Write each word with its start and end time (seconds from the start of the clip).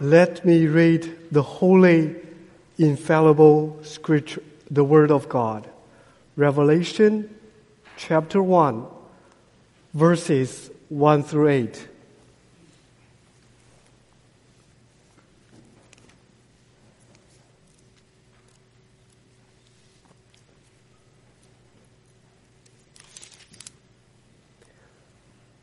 Let 0.00 0.44
me 0.44 0.66
read 0.66 1.30
the 1.30 1.42
holy, 1.42 2.16
infallible 2.78 3.78
scripture, 3.82 4.42
the 4.70 4.84
Word 4.84 5.10
of 5.10 5.28
God. 5.28 5.68
Revelation 6.36 7.34
chapter 7.96 8.42
1, 8.42 8.86
verses 9.94 10.70
1 10.88 11.22
through 11.22 11.48
8. 11.48 11.88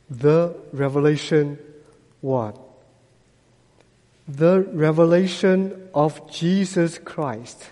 The 0.10 0.56
Revelation 0.74 1.60
1. 2.22 2.69
The 4.30 4.62
revelation 4.72 5.90
of 5.94 6.30
Jesus 6.30 7.00
Christ, 7.00 7.72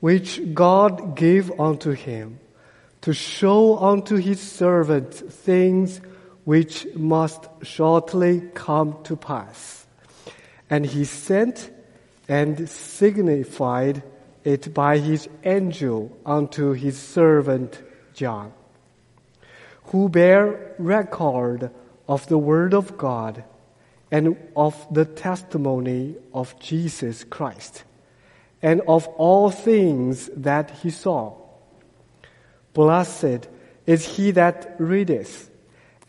which 0.00 0.40
God 0.54 1.14
gave 1.14 1.60
unto 1.60 1.90
him 1.90 2.40
to 3.02 3.12
show 3.12 3.76
unto 3.76 4.16
his 4.16 4.40
servants 4.40 5.20
things 5.20 6.00
which 6.44 6.86
must 6.96 7.48
shortly 7.62 8.40
come 8.54 8.96
to 9.04 9.14
pass. 9.14 9.86
And 10.70 10.86
he 10.86 11.04
sent 11.04 11.70
and 12.28 12.66
signified 12.66 14.02
it 14.42 14.72
by 14.72 14.96
his 14.98 15.28
angel 15.44 16.16
unto 16.24 16.72
his 16.72 16.98
servant 16.98 17.82
John 18.14 18.52
who 19.86 20.08
bear 20.08 20.74
record 20.78 21.70
of 22.08 22.26
the 22.28 22.38
word 22.38 22.74
of 22.74 22.96
God 22.96 23.44
and 24.14 24.36
of 24.54 24.86
the 24.94 25.04
testimony 25.04 26.14
of 26.32 26.56
Jesus 26.60 27.24
Christ 27.24 27.82
and 28.62 28.80
of 28.86 29.08
all 29.18 29.50
things 29.50 30.30
that 30.36 30.70
he 30.70 30.90
saw. 30.90 31.34
Blessed 32.74 33.48
is 33.86 34.06
he 34.06 34.30
that 34.30 34.76
readeth 34.78 35.50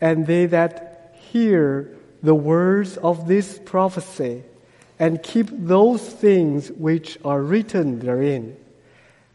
and 0.00 0.24
they 0.24 0.46
that 0.46 1.16
hear 1.32 1.96
the 2.22 2.34
words 2.36 2.96
of 2.98 3.26
this 3.26 3.58
prophecy 3.64 4.44
and 5.00 5.20
keep 5.20 5.48
those 5.50 6.08
things 6.08 6.70
which 6.70 7.18
are 7.24 7.42
written 7.42 7.98
therein, 7.98 8.56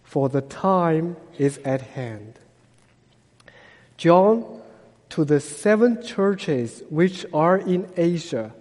for 0.02 0.30
the 0.30 0.42
time 0.42 1.18
is 1.38 1.58
at 1.66 1.82
hand. 1.82 2.40
John, 3.98 4.62
to 5.10 5.26
the 5.26 5.42
seven 5.42 6.02
churches 6.02 6.84
which 6.90 7.26
are 7.34 7.58
in 7.58 7.90
Asia, 7.98 8.54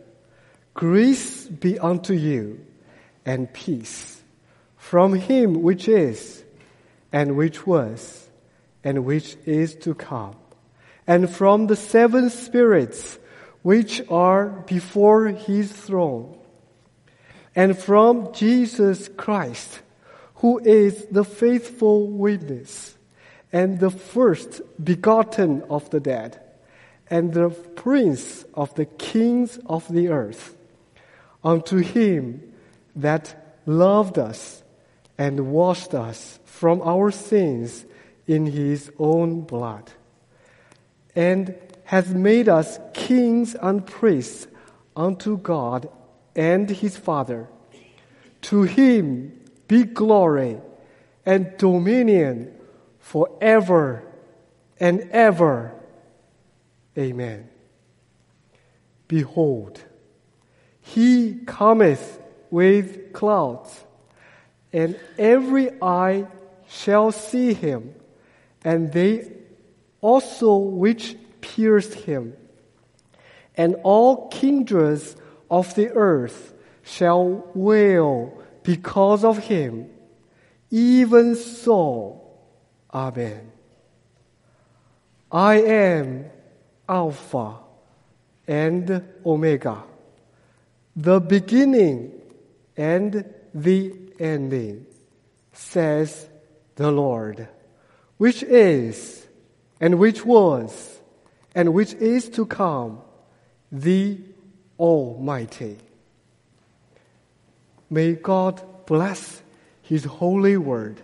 grace 0.74 1.46
be 1.46 1.78
unto 1.78 2.14
you 2.14 2.64
and 3.24 3.52
peace 3.52 4.20
from 4.76 5.14
him 5.14 5.62
which 5.62 5.88
is, 5.88 6.42
and 7.12 7.36
which 7.36 7.66
was, 7.66 8.28
and 8.82 9.04
which 9.04 9.36
is 9.44 9.74
to 9.74 9.94
come, 9.94 10.34
and 11.06 11.30
from 11.30 11.66
the 11.66 11.76
seven 11.76 12.30
spirits 12.30 13.18
which 13.62 14.02
are 14.08 14.46
before 14.46 15.28
his 15.28 15.70
throne, 15.70 16.36
and 17.54 17.78
from 17.78 18.32
Jesus 18.32 19.08
Christ, 19.16 19.80
who 20.36 20.58
is 20.58 21.04
the 21.10 21.24
faithful 21.24 22.08
witness 22.08 22.96
and 23.52 23.78
the 23.80 23.90
first 23.90 24.62
begotten 24.82 25.62
of 25.68 25.90
the 25.90 26.00
dead, 26.00 26.40
and 27.08 27.34
the 27.34 27.50
prince 27.50 28.44
of 28.54 28.74
the 28.76 28.86
kings 28.86 29.58
of 29.66 29.86
the 29.92 30.08
earth, 30.08 30.56
unto 31.42 31.78
him 31.78 32.52
that 32.96 33.56
loved 33.66 34.18
us 34.18 34.62
and 35.16 35.52
washed 35.52 35.94
us 35.94 36.38
from 36.44 36.80
our 36.82 37.10
sins 37.10 37.84
in 38.26 38.46
his 38.46 38.90
own 38.98 39.42
blood, 39.42 39.90
and 41.14 41.54
has 41.84 42.14
made 42.14 42.48
us 42.48 42.78
kings 42.94 43.54
and 43.54 43.84
priests 43.84 44.46
unto 44.94 45.36
God 45.36 45.88
and 46.36 46.70
his 46.70 46.96
Father. 46.96 47.48
To 48.42 48.62
him 48.62 49.40
be 49.66 49.84
glory 49.84 50.58
and 51.26 51.56
dominion 51.58 52.54
forever 52.98 54.04
and 54.78 55.00
ever. 55.10 55.74
Amen. 56.96 57.48
Behold, 59.08 59.82
he 60.80 61.40
cometh 61.46 62.20
with 62.50 63.12
clouds, 63.12 63.84
and 64.72 64.98
every 65.18 65.70
eye 65.82 66.26
shall 66.68 67.12
see 67.12 67.54
him, 67.54 67.94
and 68.64 68.92
they 68.92 69.30
also 70.00 70.56
which 70.56 71.16
pierced 71.40 71.94
him, 71.94 72.36
and 73.56 73.76
all 73.82 74.28
kindreds 74.28 75.16
of 75.50 75.74
the 75.74 75.90
earth 75.90 76.54
shall 76.82 77.44
wail 77.54 78.42
because 78.62 79.24
of 79.24 79.38
him. 79.38 79.90
Even 80.70 81.34
so, 81.34 82.20
Amen. 82.92 83.52
I 85.30 85.62
am 85.62 86.24
Alpha 86.88 87.58
and 88.48 89.04
Omega, 89.24 89.84
the 91.02 91.18
beginning 91.18 92.12
and 92.76 93.24
the 93.54 93.94
ending, 94.18 94.84
says 95.54 96.28
the 96.76 96.90
Lord, 96.90 97.48
which 98.18 98.42
is, 98.42 99.26
and 99.80 99.98
which 99.98 100.26
was, 100.26 100.98
and 101.54 101.72
which 101.72 101.94
is 101.94 102.28
to 102.30 102.44
come, 102.44 103.00
the 103.72 104.18
Almighty. 104.78 105.78
May 107.88 108.12
God 108.12 108.62
bless 108.84 109.40
His 109.82 110.04
holy 110.04 110.58
word. 110.58 111.00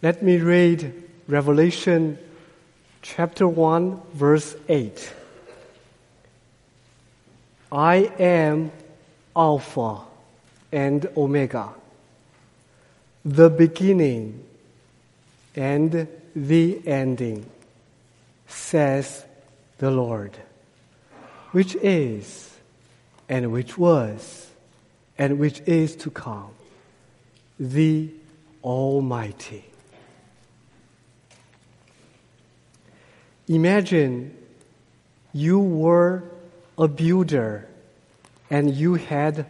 Let 0.00 0.22
me 0.22 0.36
read 0.36 0.94
Revelation 1.26 2.18
chapter 3.16 3.48
1, 3.48 4.00
verse 4.12 4.54
8. 4.68 5.14
I 7.72 7.96
am 8.18 8.70
Alpha 9.34 10.00
and 10.70 11.08
Omega, 11.16 11.70
the 13.24 13.48
beginning 13.48 14.44
and 15.56 16.06
the 16.36 16.86
ending, 16.86 17.46
says 18.46 19.24
the 19.78 19.90
Lord, 19.90 20.36
which 21.52 21.76
is, 21.76 22.54
and 23.28 23.52
which 23.52 23.78
was, 23.78 24.50
and 25.16 25.38
which 25.38 25.60
is 25.60 25.96
to 25.96 26.10
come, 26.10 26.50
the 27.58 28.10
Almighty. 28.62 29.67
Imagine 33.48 34.36
you 35.32 35.58
were 35.58 36.22
a 36.76 36.86
builder 36.86 37.66
and 38.50 38.74
you 38.74 38.94
had 38.94 39.46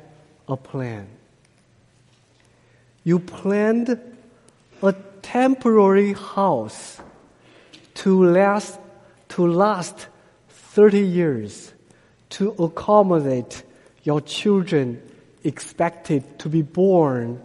a 0.46 0.56
plan. 0.56 1.08
You 3.02 3.18
planned 3.18 3.98
a 4.82 4.92
temporary 5.22 6.12
house 6.12 7.00
to 7.94 8.24
last, 8.24 8.78
to 9.30 9.46
last 9.46 10.06
30 10.48 11.00
years 11.00 11.72
to 12.30 12.50
accommodate 12.50 13.64
your 14.04 14.20
children 14.20 15.02
expected 15.42 16.38
to 16.38 16.48
be 16.48 16.62
born 16.62 17.42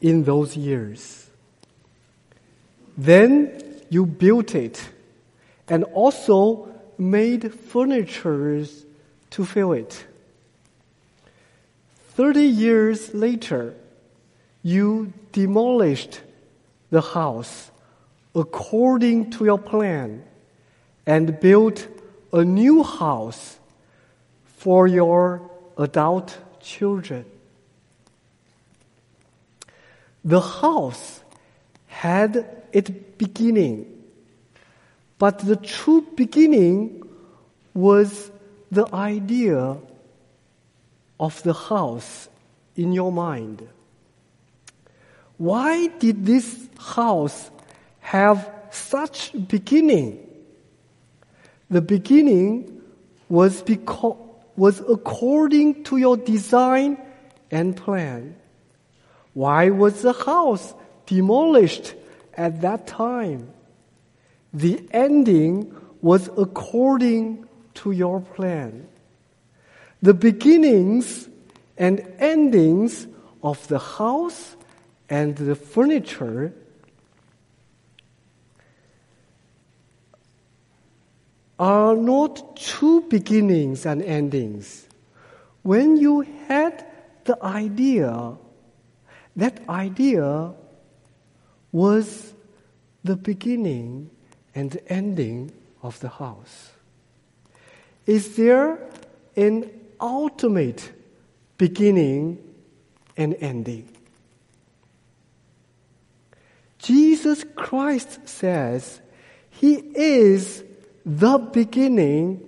in 0.00 0.24
those 0.24 0.56
years. 0.56 1.28
Then 2.96 3.62
you 3.90 4.06
built 4.06 4.54
it 4.54 4.88
and 5.68 5.84
also 5.84 6.68
made 6.96 7.52
furniture 7.52 8.64
to 9.30 9.44
fill 9.44 9.72
it. 9.72 10.04
Thirty 12.10 12.44
years 12.44 13.14
later, 13.14 13.74
you 14.62 15.12
demolished 15.32 16.20
the 16.90 17.00
house 17.00 17.70
according 18.34 19.30
to 19.32 19.44
your 19.44 19.58
plan 19.58 20.24
and 21.06 21.38
built 21.40 21.86
a 22.32 22.44
new 22.44 22.82
house 22.82 23.58
for 24.56 24.86
your 24.86 25.48
adult 25.76 26.36
children. 26.60 27.24
The 30.24 30.40
house 30.40 31.22
had 31.86 32.64
its 32.72 32.90
beginning 32.90 33.97
But 35.18 35.40
the 35.40 35.56
true 35.56 36.06
beginning 36.14 37.02
was 37.74 38.30
the 38.70 38.86
idea 38.94 39.76
of 41.18 41.42
the 41.42 41.54
house 41.54 42.28
in 42.76 42.92
your 42.92 43.10
mind. 43.10 43.66
Why 45.36 45.88
did 45.88 46.24
this 46.24 46.68
house 46.78 47.50
have 48.00 48.50
such 48.70 49.32
beginning? 49.48 50.24
The 51.70 51.82
beginning 51.82 52.82
was 53.28 53.62
because, 53.62 54.16
was 54.56 54.80
according 54.80 55.84
to 55.84 55.96
your 55.96 56.16
design 56.16 56.98
and 57.50 57.76
plan. 57.76 58.36
Why 59.34 59.70
was 59.70 60.02
the 60.02 60.12
house 60.12 60.74
demolished 61.06 61.94
at 62.34 62.60
that 62.62 62.86
time? 62.86 63.52
The 64.52 64.86
ending 64.92 65.74
was 66.00 66.28
according 66.36 67.46
to 67.74 67.90
your 67.90 68.20
plan. 68.20 68.88
The 70.00 70.14
beginnings 70.14 71.28
and 71.76 72.00
endings 72.18 73.06
of 73.42 73.66
the 73.68 73.78
house 73.78 74.56
and 75.08 75.36
the 75.36 75.54
furniture 75.54 76.54
are 81.58 81.96
not 81.96 82.56
true 82.56 83.00
beginnings 83.08 83.84
and 83.84 84.02
endings. 84.02 84.88
When 85.62 85.96
you 85.96 86.20
had 86.46 86.86
the 87.24 87.42
idea, 87.42 88.36
that 89.36 89.68
idea 89.68 90.54
was 91.72 92.32
the 93.02 93.16
beginning 93.16 94.10
and 94.58 94.72
the 94.72 94.92
ending 94.92 95.52
of 95.84 96.00
the 96.00 96.08
house. 96.08 96.70
Is 98.06 98.34
there 98.34 98.80
an 99.36 99.70
ultimate 100.00 100.90
beginning 101.58 102.42
and 103.16 103.36
ending? 103.38 103.88
Jesus 106.80 107.44
Christ 107.54 108.28
says 108.28 109.00
He 109.48 109.74
is 109.74 110.64
the 111.06 111.38
beginning 111.38 112.42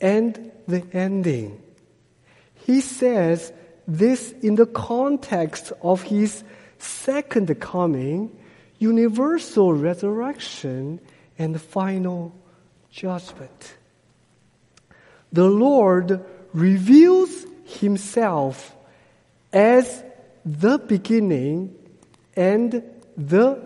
and 0.00 0.50
the 0.66 0.84
ending. 0.92 1.62
He 2.54 2.80
says 2.80 3.52
this 3.86 4.32
in 4.42 4.56
the 4.56 4.66
context 4.66 5.72
of 5.80 6.02
His 6.02 6.42
second 6.78 7.60
coming, 7.60 8.36
universal 8.80 9.72
resurrection, 9.72 10.98
and 11.38 11.60
final 11.60 12.34
judgment. 12.90 13.76
The 15.32 15.48
Lord 15.48 16.24
reveals 16.52 17.46
Himself 17.64 18.74
as 19.52 20.02
the 20.44 20.78
beginning 20.78 21.74
and 22.36 22.82
the, 23.16 23.62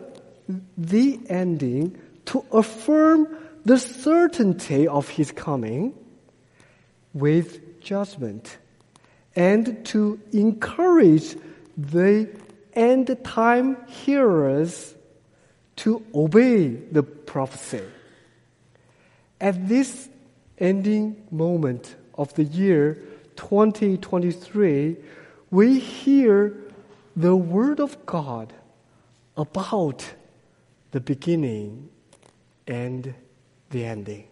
the 0.76 1.20
ending 1.28 1.98
to 2.26 2.44
affirm 2.52 3.28
the 3.64 3.78
certainty 3.78 4.88
of 4.88 5.08
His 5.08 5.30
coming 5.32 5.94
with 7.12 7.80
judgment 7.80 8.58
and 9.36 9.84
to 9.86 10.20
encourage 10.32 11.36
the 11.76 12.28
end 12.74 13.16
time 13.24 13.76
hearers 13.86 14.94
to 15.76 16.04
obey 16.14 16.68
the 16.68 17.02
prophecy. 17.30 17.84
At 19.40 19.68
this 19.68 20.08
ending 20.58 21.28
moment 21.30 21.94
of 22.14 22.34
the 22.34 22.42
year 22.42 22.98
2023, 23.36 24.96
we 25.52 25.78
hear 25.78 26.56
the 27.14 27.36
Word 27.36 27.78
of 27.78 28.04
God 28.04 28.52
about 29.36 30.12
the 30.90 30.98
beginning 30.98 31.88
and 32.66 33.14
the 33.70 33.84
ending. 33.84 34.26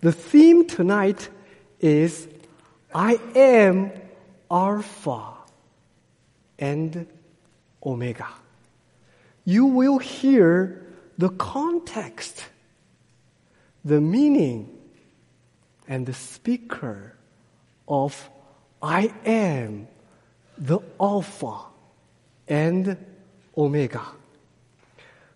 The 0.00 0.10
theme 0.10 0.66
tonight 0.66 1.28
is 1.78 2.26
I 2.92 3.20
am 3.36 3.92
Alpha 4.50 5.34
and 6.58 7.06
Omega. 7.86 8.41
You 9.44 9.66
will 9.66 9.98
hear 9.98 10.86
the 11.18 11.30
context, 11.30 12.44
the 13.84 14.00
meaning, 14.00 14.78
and 15.88 16.06
the 16.06 16.14
speaker 16.14 17.14
of 17.88 18.30
I 18.80 19.12
am 19.24 19.88
the 20.58 20.80
Alpha 21.00 21.58
and 22.48 22.96
Omega. 23.56 24.02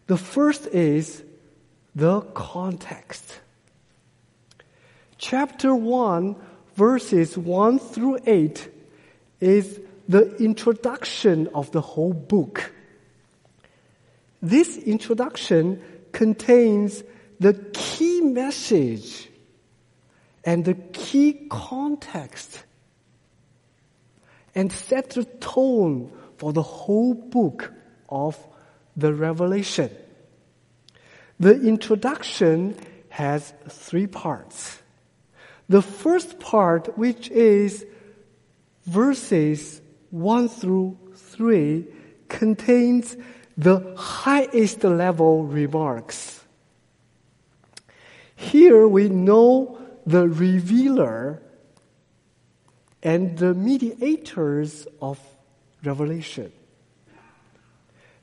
The 0.07 0.17
first 0.17 0.67
is 0.69 1.23
the 1.95 2.21
context. 2.21 3.41
Chapter 5.19 5.75
1, 5.75 6.37
verses 6.77 7.37
1 7.37 7.79
through 7.79 8.19
8 8.27 8.69
is 9.41 9.81
the 10.09 10.37
introduction 10.37 11.49
of 11.55 11.73
the 11.73 11.81
whole 11.81 12.13
book. 12.13 12.73
This 14.43 14.77
introduction 14.77 15.83
contains 16.13 17.03
the 17.41 17.55
key 17.73 18.21
message 18.21 19.29
and 20.45 20.65
the 20.65 20.75
key 20.75 21.47
context 21.51 22.63
and 24.55 24.73
set 24.73 25.11
the 25.11 25.25
tone 25.25 26.11
for 26.39 26.53
the 26.53 26.63
whole 26.63 27.15
book 27.15 27.73
of 28.09 28.39
the 28.97 29.13
Revelation. 29.13 29.91
The 31.39 31.61
introduction 31.61 32.77
has 33.11 33.53
three 33.69 34.07
parts. 34.07 34.81
The 35.69 35.83
first 35.83 36.39
part, 36.39 36.97
which 36.97 37.29
is 37.31 37.85
verses 38.87 39.81
1 40.11 40.49
through 40.49 40.97
3, 41.15 41.87
contains 42.29 43.17
the 43.57 43.95
highest 43.97 44.85
level 44.85 45.45
remarks. 45.45 46.41
Here 48.35 48.87
we 48.87 49.09
know 49.09 49.79
the 50.05 50.29
revealer 50.29 51.41
and 53.03 53.39
the 53.39 53.55
mediators 53.55 54.87
of 55.01 55.19
revelation, 55.83 56.53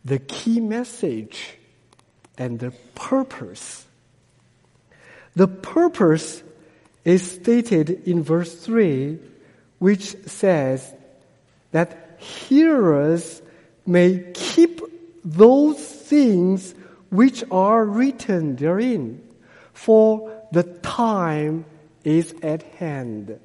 the 0.05 0.19
key 0.19 0.59
message 0.59 1.57
and 2.37 2.59
the 2.59 2.71
purpose. 2.93 3.85
The 5.35 5.47
purpose 5.47 6.43
is 7.03 7.31
stated 7.31 7.89
in 8.07 8.23
verse 8.23 8.53
3, 8.53 9.19
which 9.79 10.15
says 10.27 10.93
that 11.71 12.17
hearers 12.19 13.41
may 13.85 14.31
keep 14.33 14.81
those 15.23 15.77
things 15.79 16.75
which 17.09 17.43
are 17.51 17.85
written 17.85 18.55
therein, 18.55 19.21
for 19.73 20.31
the 20.51 20.63
time 20.63 21.65
is 22.03 22.33
at 22.41 22.63
hand. 22.63 23.39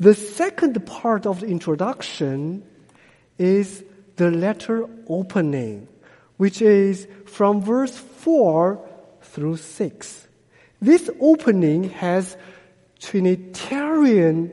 The 0.00 0.14
second 0.14 0.86
part 0.86 1.26
of 1.26 1.40
the 1.40 1.46
introduction 1.46 2.64
is 3.38 3.84
the 4.16 4.30
letter 4.30 4.88
opening, 5.08 5.88
which 6.36 6.62
is 6.62 7.06
from 7.26 7.62
verse 7.62 7.96
4 7.96 8.80
through 9.22 9.56
6. 9.56 10.28
This 10.80 11.10
opening 11.20 11.90
has 11.90 12.36
Trinitarian 13.00 14.52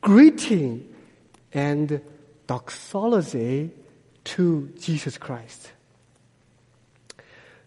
greeting 0.00 0.94
and 1.52 2.00
doxology 2.46 3.70
to 4.26 4.72
Jesus 4.78 5.18
Christ. 5.18 5.70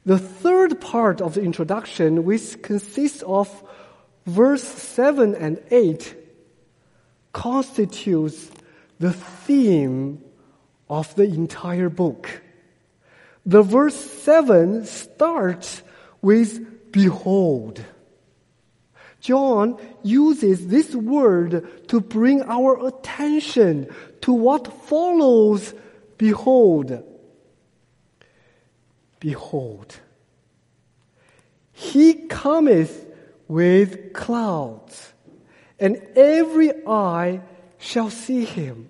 The 0.06 0.20
third 0.20 0.80
part 0.82 1.22
of 1.22 1.34
the 1.34 1.42
introduction, 1.42 2.24
which 2.24 2.62
consists 2.62 3.22
of 3.24 3.50
verse 4.26 4.64
7 4.64 5.36
and 5.36 5.62
8, 5.72 6.16
constitutes 7.34 8.50
the 9.00 9.14
theme 9.14 10.24
of 10.90 11.14
the 11.16 11.24
entire 11.24 11.90
book. 11.90 12.42
The 13.46 13.62
verse 13.62 13.96
7 13.96 14.86
starts 14.86 15.82
with 16.22 16.92
behold. 16.92 17.84
John 19.22 19.78
uses 20.02 20.68
this 20.68 20.96
word 20.96 21.88
to 21.90 22.00
bring 22.00 22.42
our 22.44 22.88
attention 22.88 23.94
to 24.22 24.34
what 24.34 24.86
follows 24.86 25.74
behold. 26.20 27.04
Behold, 29.20 30.00
he 31.74 32.14
cometh 32.28 33.08
with 33.48 34.14
clouds, 34.14 35.14
and 35.80 35.98
every 36.16 36.72
eye 36.86 37.42
shall 37.80 38.10
see 38.10 38.46
him, 38.46 38.90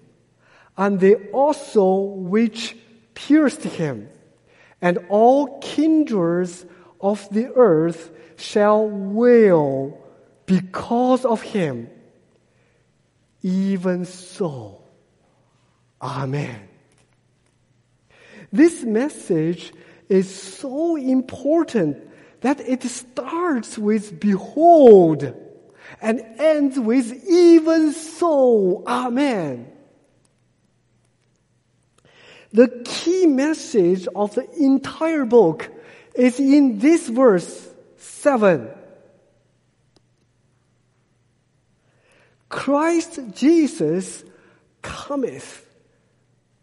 and 0.78 1.00
they 1.00 1.16
also 1.32 1.94
which 1.96 2.76
pierced 3.14 3.64
him, 3.64 4.10
and 4.82 5.00
all 5.10 5.60
kindreds 5.60 6.66
of 7.00 7.28
the 7.32 7.52
earth 7.56 8.12
shall 8.38 8.88
wail 8.88 9.98
because 10.46 11.26
of 11.26 11.42
him. 11.42 11.90
Even 13.42 14.06
so, 14.06 14.82
Amen. 16.02 16.69
This 18.52 18.84
message 18.84 19.74
is 20.08 20.34
so 20.34 20.96
important 20.96 22.10
that 22.42 22.60
it 22.62 22.84
starts 22.84 23.78
with 23.78 24.20
behold 24.20 25.34
and 26.02 26.22
ends 26.38 26.80
with 26.80 27.12
even 27.28 27.94
so. 27.94 28.84
Amen. 28.88 29.72
The 32.52 32.82
key 32.86 33.28
message 33.28 34.08
of 34.16 34.34
the 34.34 34.50
entire 34.52 35.26
book 35.26 35.70
is 36.16 36.40
in 36.40 36.80
this 36.80 37.08
verse 37.08 37.70
7. 37.98 38.70
Christ 42.50 43.20
Jesus 43.34 44.24
cometh 44.82 45.66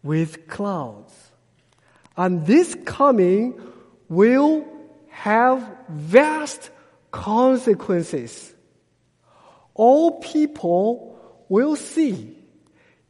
with 0.03 0.47
clouds. 0.47 1.13
And 2.17 2.45
this 2.45 2.75
coming 2.85 3.61
will 4.09 4.65
have 5.09 5.63
vast 5.87 6.71
consequences. 7.11 8.53
All 9.75 10.19
people 10.19 11.19
will 11.47 11.75
see, 11.75 12.35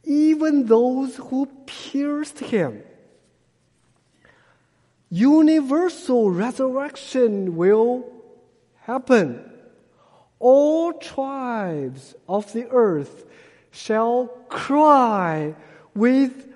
even 0.04 0.66
those 0.66 1.16
who 1.16 1.46
pierced 1.66 2.38
him. 2.38 2.82
Universal 5.10 6.30
resurrection 6.30 7.56
will 7.56 8.04
happen. 8.82 9.42
All 10.38 10.92
tribes 10.92 12.14
of 12.28 12.52
the 12.52 12.68
earth 12.70 13.24
shall 13.70 14.26
cry 14.48 15.54
with 15.94 16.52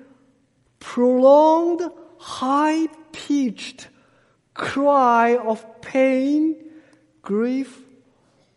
prolonged, 0.78 1.90
high 2.22 2.86
pitched 3.10 3.88
cry 4.54 5.36
of 5.36 5.80
pain, 5.80 6.56
grief, 7.20 7.80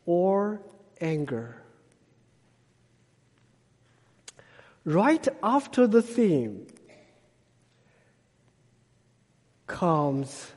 or 0.05 0.61
anger. 1.01 1.61
Right 4.83 5.27
after 5.41 5.87
the 5.87 6.03
theme 6.03 6.67
comes, 9.65 10.51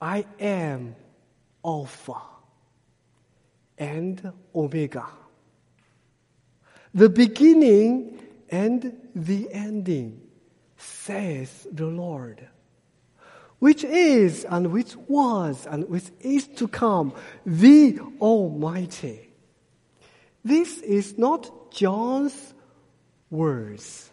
I 0.00 0.26
am 0.38 0.94
Alpha 1.64 2.20
and 3.76 4.32
Omega. 4.54 5.06
The 6.94 7.08
beginning 7.08 8.22
and 8.48 8.96
the 9.14 9.48
ending, 9.52 10.25
says 10.76 11.66
the 11.70 11.86
Lord 11.86 12.48
which 13.58 13.84
is 13.84 14.44
and 14.44 14.72
which 14.72 14.96
was 15.08 15.66
and 15.66 15.88
which 15.88 16.10
is 16.20 16.46
to 16.46 16.68
come, 16.68 17.12
the 17.44 17.98
Almighty. 18.20 19.30
This 20.44 20.78
is 20.78 21.18
not 21.18 21.72
John's 21.72 22.54
words, 23.30 24.10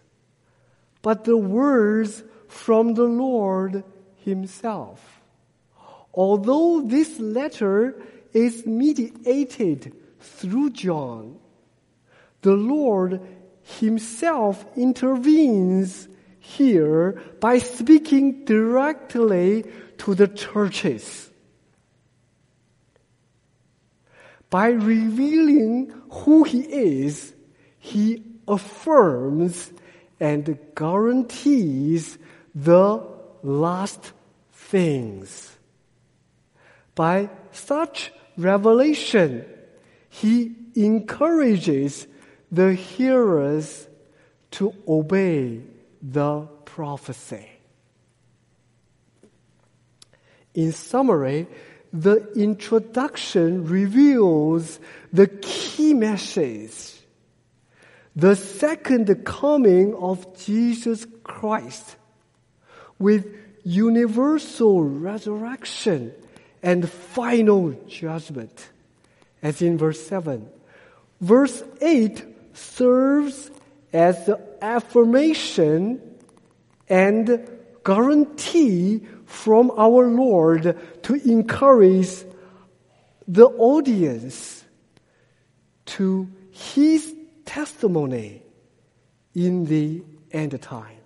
but 1.01 1.25
the 1.25 1.37
words 1.37 2.23
from 2.47 2.93
the 2.93 3.03
Lord 3.03 3.83
Himself. 4.23 5.21
Although 6.13 6.81
this 6.81 7.19
letter 7.19 8.01
is 8.31 8.65
mediated 8.65 9.93
through 10.19 10.71
John, 10.71 11.37
the 12.41 12.55
Lord 12.55 13.21
Himself 13.79 14.65
intervenes 14.77 16.07
here 16.43 17.21
by 17.39 17.57
speaking 17.57 18.43
directly 18.43 19.63
to 19.97 20.13
the 20.13 20.27
churches. 20.27 21.31
By 24.49 24.67
revealing 24.67 25.93
who 26.11 26.43
he 26.43 26.59
is, 26.59 27.33
he 27.79 28.23
affirms 28.45 29.71
and 30.19 30.59
guarantees 30.75 32.17
the 32.53 33.01
last 33.41 34.11
things. 34.51 35.49
By 36.93 37.29
such 37.53 38.11
revelation, 38.37 39.45
he 40.09 40.55
encourages 40.75 42.05
the 42.51 42.73
hearers 42.73 43.87
to 44.51 44.73
obey 44.85 45.61
the 46.03 46.41
prophecy. 46.65 47.49
In 50.53 50.73
summary, 50.73 51.47
the 51.93 52.31
introduction 52.33 53.65
reveals 53.65 54.79
the 55.11 55.27
key 55.27 55.93
message. 55.93 56.99
The 58.15 58.35
second 58.35 59.25
coming 59.25 59.95
of 59.95 60.37
Jesus 60.37 61.07
Christ 61.23 61.95
with 62.99 63.35
universal 63.63 64.83
resurrection 64.83 66.13
and 66.61 66.89
final 66.89 67.71
judgment. 67.87 68.69
As 69.41 69.61
in 69.61 69.77
verse 69.77 70.05
7. 70.05 70.47
Verse 71.21 71.63
8 71.81 72.23
serves 72.53 73.49
as 73.91 74.25
the 74.25 74.35
affirmation 74.63 76.01
and 76.87 77.49
guarantee 77.83 79.05
from 79.25 79.69
our 79.71 80.07
Lord 80.07 80.79
to 81.03 81.13
encourage 81.29 82.23
the 83.27 83.45
audience 83.45 84.63
to 85.85 86.29
his 86.51 87.13
testimony 87.45 88.41
in 89.35 89.65
the 89.65 90.01
end 90.31 90.59
time. 90.61 90.97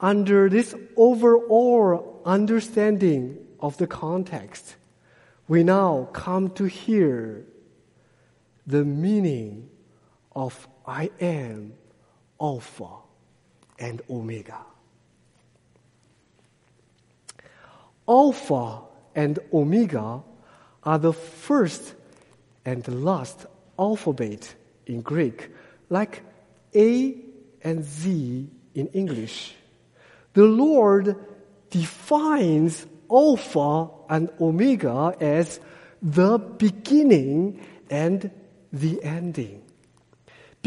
Under 0.00 0.48
this 0.48 0.74
overall 0.96 2.22
understanding 2.24 3.36
of 3.60 3.76
the 3.76 3.86
context, 3.86 4.76
we 5.48 5.64
now 5.64 6.08
come 6.12 6.50
to 6.50 6.64
hear 6.64 7.44
the 8.66 8.84
meaning 8.84 9.68
of 10.32 10.68
I 10.88 11.10
am 11.20 11.74
Alpha 12.40 12.88
and 13.78 14.00
Omega. 14.08 14.56
Alpha 18.08 18.80
and 19.14 19.38
Omega 19.52 20.22
are 20.82 20.98
the 20.98 21.12
first 21.12 21.94
and 22.64 22.82
the 22.84 22.92
last 22.92 23.44
alphabet 23.78 24.54
in 24.86 25.02
Greek, 25.02 25.50
like 25.90 26.22
A 26.74 27.16
and 27.62 27.84
Z 27.84 28.48
in 28.74 28.86
English. 28.88 29.54
The 30.32 30.44
Lord 30.44 31.16
defines 31.68 32.86
Alpha 33.10 33.90
and 34.08 34.30
Omega 34.40 35.14
as 35.20 35.60
the 36.00 36.38
beginning 36.38 37.60
and 37.90 38.30
the 38.72 39.04
ending. 39.04 39.67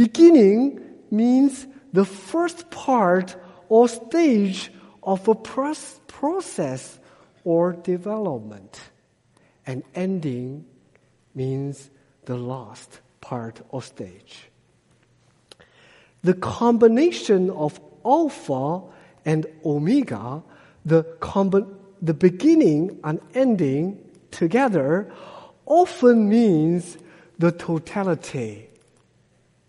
Beginning 0.02 0.82
means 1.12 1.68
the 1.94 2.06
first 2.06 2.72
part 2.72 3.36
or 3.70 3.88
stage 3.88 4.72
of 5.04 5.28
a 5.28 5.36
process 5.36 6.98
or 7.44 7.74
development. 7.74 8.82
And 9.68 9.84
ending 9.94 10.66
means 11.36 11.92
the 12.26 12.36
last 12.36 13.00
part 13.22 13.62
or 13.70 13.84
stage. 13.84 14.50
The 16.24 16.34
combination 16.34 17.52
of 17.52 17.80
alpha 18.04 18.82
and 19.24 19.46
omega, 19.64 20.42
the, 20.84 21.04
combi- 21.20 21.72
the 22.02 22.16
beginning 22.16 23.00
and 23.04 23.22
ending 23.36 24.00
together, 24.32 25.14
often 25.68 26.28
means 26.28 26.98
the 27.38 27.52
totality 27.52 28.71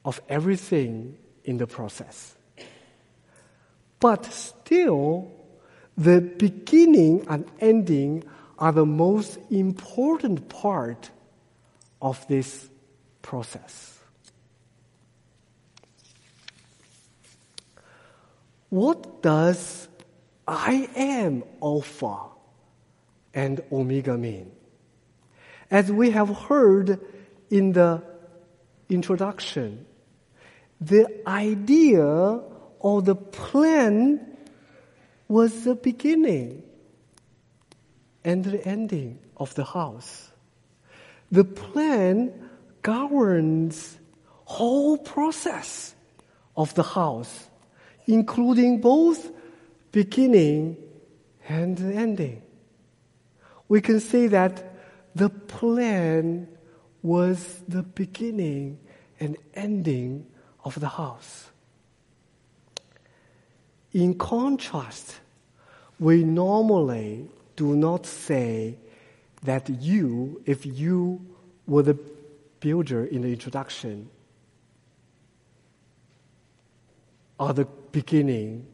of 0.04 0.20
everything 0.28 1.18
in 1.44 1.58
the 1.58 1.66
process. 1.66 2.36
But 4.00 4.24
still, 4.26 5.30
the 5.96 6.20
beginning 6.20 7.26
and 7.28 7.44
ending 7.60 8.24
are 8.58 8.72
the 8.72 8.86
most 8.86 9.38
important 9.50 10.48
part 10.48 11.10
of 12.00 12.26
this 12.28 12.68
process. 13.20 13.98
What 18.70 19.22
does 19.22 19.88
I 20.48 20.88
am 20.96 21.44
Alpha 21.62 22.16
and 23.34 23.62
Omega 23.70 24.16
mean? 24.16 24.50
As 25.70 25.92
we 25.92 26.10
have 26.10 26.28
heard 26.28 26.98
in 27.50 27.72
the 27.72 28.02
introduction, 28.88 29.86
the 30.86 31.06
idea 31.28 32.04
or 32.80 33.02
the 33.02 33.14
plan 33.14 34.36
was 35.28 35.64
the 35.64 35.76
beginning 35.76 36.64
and 38.24 38.44
the 38.44 38.66
ending 38.66 39.20
of 39.36 39.54
the 39.54 39.64
house. 39.64 40.30
The 41.30 41.44
plan 41.44 42.50
governs 42.82 43.96
whole 44.44 44.98
process 44.98 45.94
of 46.56 46.74
the 46.74 46.82
house, 46.82 47.48
including 48.06 48.80
both 48.80 49.30
beginning 49.92 50.76
and 51.48 51.78
ending. 51.80 52.42
We 53.68 53.80
can 53.80 54.00
say 54.00 54.26
that 54.26 54.74
the 55.14 55.30
plan 55.30 56.48
was 57.02 57.62
the 57.68 57.82
beginning 57.82 58.80
and 59.20 59.36
ending 59.54 60.26
of 60.64 60.78
the 60.80 60.88
house. 60.88 61.50
In 63.92 64.14
contrast, 64.14 65.20
we 65.98 66.24
normally 66.24 67.28
do 67.56 67.76
not 67.76 68.06
say 68.06 68.76
that 69.42 69.68
you, 69.68 70.40
if 70.46 70.64
you 70.64 71.20
were 71.66 71.82
the 71.82 71.98
builder 72.60 73.04
in 73.04 73.22
the 73.22 73.28
introduction, 73.28 74.08
are 77.38 77.52
the 77.52 77.66
beginning 77.90 78.66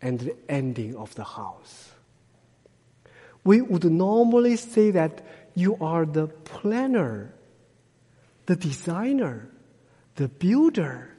and 0.00 0.20
the 0.20 0.36
ending 0.48 0.96
of 0.96 1.14
the 1.14 1.24
house. 1.24 1.90
We 3.42 3.60
would 3.60 3.84
normally 3.84 4.56
say 4.56 4.90
that 4.92 5.20
you 5.54 5.76
are 5.80 6.06
the 6.06 6.28
planner, 6.28 7.34
the 8.46 8.56
designer, 8.56 9.48
the 10.16 10.28
builder, 10.28 11.13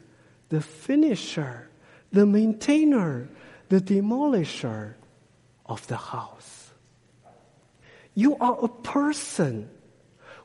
the 0.56 0.62
finisher, 0.62 1.68
the 2.14 2.26
maintainer, 2.26 3.28
the 3.68 3.82
demolisher 3.82 4.94
of 5.66 5.86
the 5.88 5.98
house. 5.98 6.72
You 8.14 8.38
are 8.38 8.58
a 8.64 8.70
person 8.70 9.70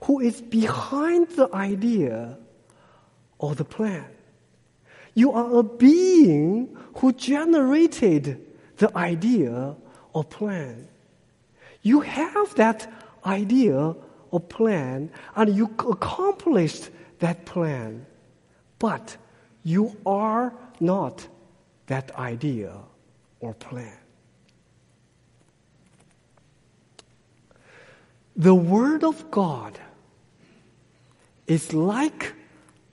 who 0.03 0.19
is 0.19 0.41
behind 0.41 1.29
the 1.37 1.49
idea 1.55 2.37
or 3.39 3.55
the 3.55 3.65
plan. 3.65 4.11
You 5.15 5.31
are 5.31 5.59
a 5.59 5.63
being 5.63 6.77
who 6.97 7.13
generated 7.13 8.45
the 8.79 8.91
idea 8.99 9.77
or 10.13 10.25
plan. 10.25 10.89
You 11.83 12.01
have 12.01 12.57
that 12.57 12.93
idea 13.25 13.95
or 14.33 14.41
plan 14.41 15.13
and 15.37 15.55
you 15.55 15.67
accomplished 15.79 16.91
that 17.21 17.47
plan. 17.47 18.07
But 18.81 19.17
you 19.63 19.97
are 20.07 20.53
not 20.81 21.27
that 21.87 22.15
idea 22.17 22.73
or 23.41 23.55
plan. 23.55 23.97
The 28.37 28.55
Word 28.55 29.05
of 29.05 29.31
God 29.31 29.79
is 31.47 31.75
like 31.75 32.33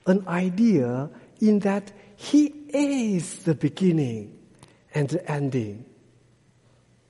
an 0.06 0.26
idea 0.28 1.10
in 1.40 1.60
that 1.60 1.92
He 2.16 2.46
is 2.68 3.44
the 3.44 3.54
beginning 3.54 4.36
and 4.94 5.08
the 5.08 5.30
ending. 5.30 5.84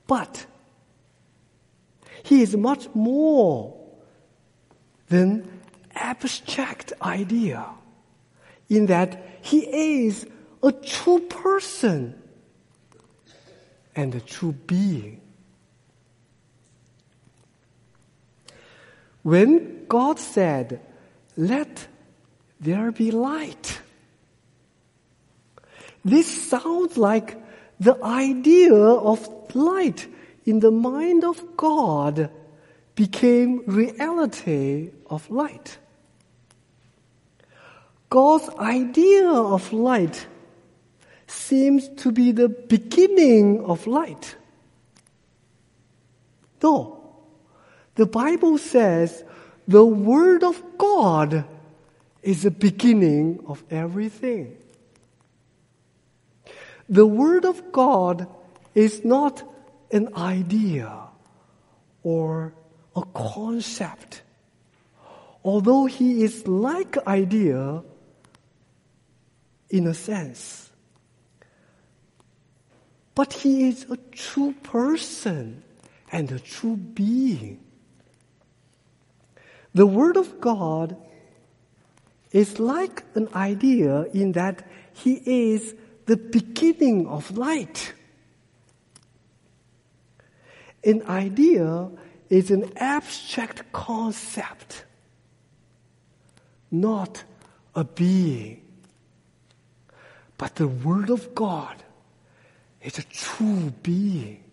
But 0.06 0.46
He 2.22 2.42
is 2.42 2.56
much 2.56 2.88
more 2.94 3.74
than 5.08 5.60
abstract 5.94 6.92
idea 7.02 7.64
in 8.68 8.86
that 8.86 9.38
He 9.42 10.04
is 10.04 10.26
a 10.62 10.72
true 10.72 11.20
person 11.20 12.20
and 13.94 14.14
a 14.14 14.20
true 14.20 14.52
being. 14.52 15.20
When 19.22 19.86
God 19.86 20.18
said, 20.18 20.80
let 21.36 21.86
there 22.60 22.92
be 22.92 23.10
light, 23.10 23.80
this 26.04 26.48
sounds 26.48 26.96
like 26.96 27.36
the 27.80 28.02
idea 28.02 28.74
of 28.74 29.28
light 29.54 30.06
in 30.46 30.60
the 30.60 30.70
mind 30.70 31.24
of 31.24 31.56
God 31.56 32.30
became 32.94 33.62
reality 33.66 34.90
of 35.10 35.30
light. 35.30 35.78
God's 38.10 38.48
idea 38.58 39.28
of 39.28 39.72
light 39.72 40.26
seems 41.26 41.88
to 42.00 42.10
be 42.10 42.32
the 42.32 42.48
beginning 42.48 43.64
of 43.64 43.86
light. 43.86 44.36
Though 46.60 46.98
the 47.96 48.06
Bible 48.06 48.58
says 48.58 49.24
the 49.66 49.84
Word 49.84 50.42
of 50.42 50.62
God 50.78 51.44
is 52.22 52.42
the 52.42 52.50
beginning 52.50 53.44
of 53.46 53.62
everything. 53.70 54.56
The 56.88 57.06
Word 57.06 57.44
of 57.44 57.72
God 57.72 58.26
is 58.74 59.04
not 59.04 59.42
an 59.92 60.14
idea 60.16 60.90
or 62.02 62.54
a 62.96 63.02
concept. 63.12 64.22
Although 65.44 65.84
He 65.84 66.22
is 66.22 66.48
like 66.48 66.96
idea 67.06 67.82
in 69.70 69.86
a 69.86 69.94
sense. 69.94 70.70
But 73.14 73.32
he 73.32 73.68
is 73.68 73.86
a 73.90 73.96
true 73.96 74.54
person 74.62 75.62
and 76.12 76.30
a 76.30 76.38
true 76.38 76.76
being. 76.76 77.60
The 79.74 79.86
Word 79.86 80.16
of 80.16 80.40
God 80.40 80.96
is 82.30 82.58
like 82.58 83.04
an 83.14 83.28
idea 83.34 84.02
in 84.14 84.32
that 84.32 84.66
he 84.92 85.22
is 85.24 85.74
the 86.06 86.16
beginning 86.16 87.06
of 87.06 87.36
light. 87.36 87.92
An 90.84 91.02
idea 91.08 91.90
is 92.28 92.50
an 92.50 92.72
abstract 92.76 93.72
concept, 93.72 94.84
not 96.70 97.24
a 97.74 97.84
being. 97.84 98.67
But 100.38 100.54
the 100.54 100.68
Word 100.68 101.10
of 101.10 101.34
God 101.34 101.76
is 102.80 102.98
a 102.98 103.02
true 103.02 103.72
being. 103.82 104.44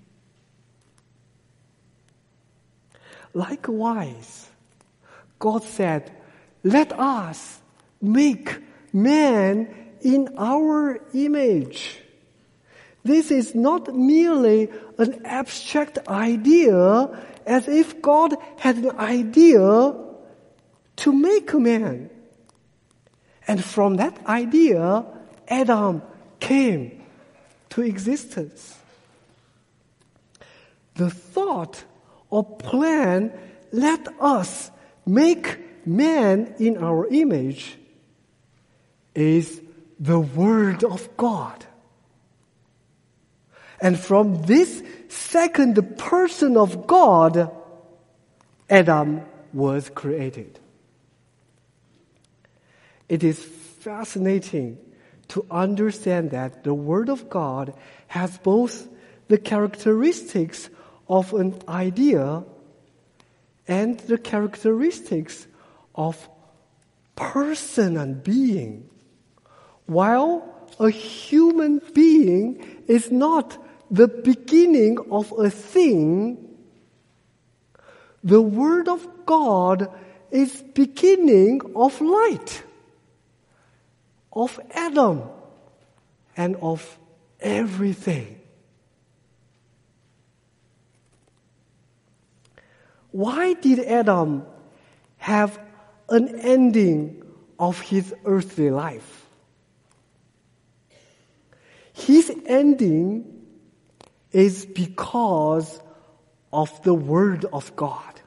Likewise, 3.33 4.49
God 5.39 5.63
said, 5.63 6.11
let 6.63 6.91
us 6.99 7.59
make 8.01 8.57
man 8.91 9.73
in 10.01 10.33
our 10.37 10.99
image. 11.13 11.99
This 13.03 13.29
is 13.29 13.53
not 13.53 13.93
merely 13.93 14.69
an 14.97 15.21
abstract 15.25 15.99
idea 16.07 17.23
as 17.45 17.67
if 17.67 18.01
God 18.01 18.33
had 18.57 18.77
an 18.77 18.97
idea 18.97 19.93
to 20.95 21.13
make 21.13 21.53
man. 21.53 22.09
And 23.47 23.63
from 23.63 23.97
that 23.97 24.25
idea, 24.25 25.05
Adam 25.47 26.01
came 26.39 27.03
to 27.69 27.81
existence. 27.81 28.77
The 30.95 31.09
thought 31.09 31.83
or 32.29 32.43
plan, 32.43 33.31
let 33.71 34.07
us 34.19 34.71
make 35.05 35.85
man 35.85 36.55
in 36.59 36.77
our 36.77 37.07
image, 37.07 37.77
is 39.13 39.61
the 39.99 40.19
Word 40.19 40.83
of 40.83 41.15
God. 41.17 41.65
And 43.81 43.99
from 43.99 44.43
this 44.43 44.81
second 45.09 45.97
person 45.97 46.57
of 46.57 46.87
God, 46.87 47.51
Adam 48.69 49.21
was 49.53 49.89
created. 49.89 50.59
It 53.07 53.23
is 53.23 53.43
fascinating 53.43 54.77
to 55.29 55.45
understand 55.49 56.31
that 56.31 56.63
the 56.63 56.73
Word 56.73 57.09
of 57.09 57.29
God 57.29 57.73
has 58.07 58.37
both 58.37 58.87
the 59.27 59.37
characteristics 59.37 60.69
of 61.07 61.33
an 61.33 61.59
idea 61.67 62.43
and 63.67 63.99
the 64.01 64.17
characteristics 64.17 65.47
of 65.95 66.29
person 67.15 67.97
and 67.97 68.23
being. 68.23 68.89
While 69.85 70.67
a 70.79 70.89
human 70.89 71.81
being 71.93 72.83
is 72.87 73.11
not 73.11 73.57
the 73.89 74.07
beginning 74.07 74.97
of 75.11 75.31
a 75.37 75.49
thing, 75.49 76.37
the 78.23 78.41
Word 78.41 78.87
of 78.87 79.07
God 79.25 79.89
is 80.31 80.61
beginning 80.73 81.61
of 81.75 82.01
light, 82.01 82.63
of 84.35 84.59
Adam, 84.71 85.23
and 86.35 86.57
of 86.57 86.99
everything. 87.39 88.39
Why 93.11 93.53
did 93.53 93.79
Adam 93.79 94.45
have 95.17 95.57
an 96.09 96.39
ending 96.39 97.23
of 97.57 97.79
his 97.79 98.13
earthly 98.25 98.69
life? 98.69 99.25
His 101.93 102.29
ending 102.45 103.47
is 104.33 104.65
because 104.65 105.79
of 106.51 106.83
the 106.83 106.93
Word 106.93 107.45
of 107.53 107.73
God. 107.77 108.19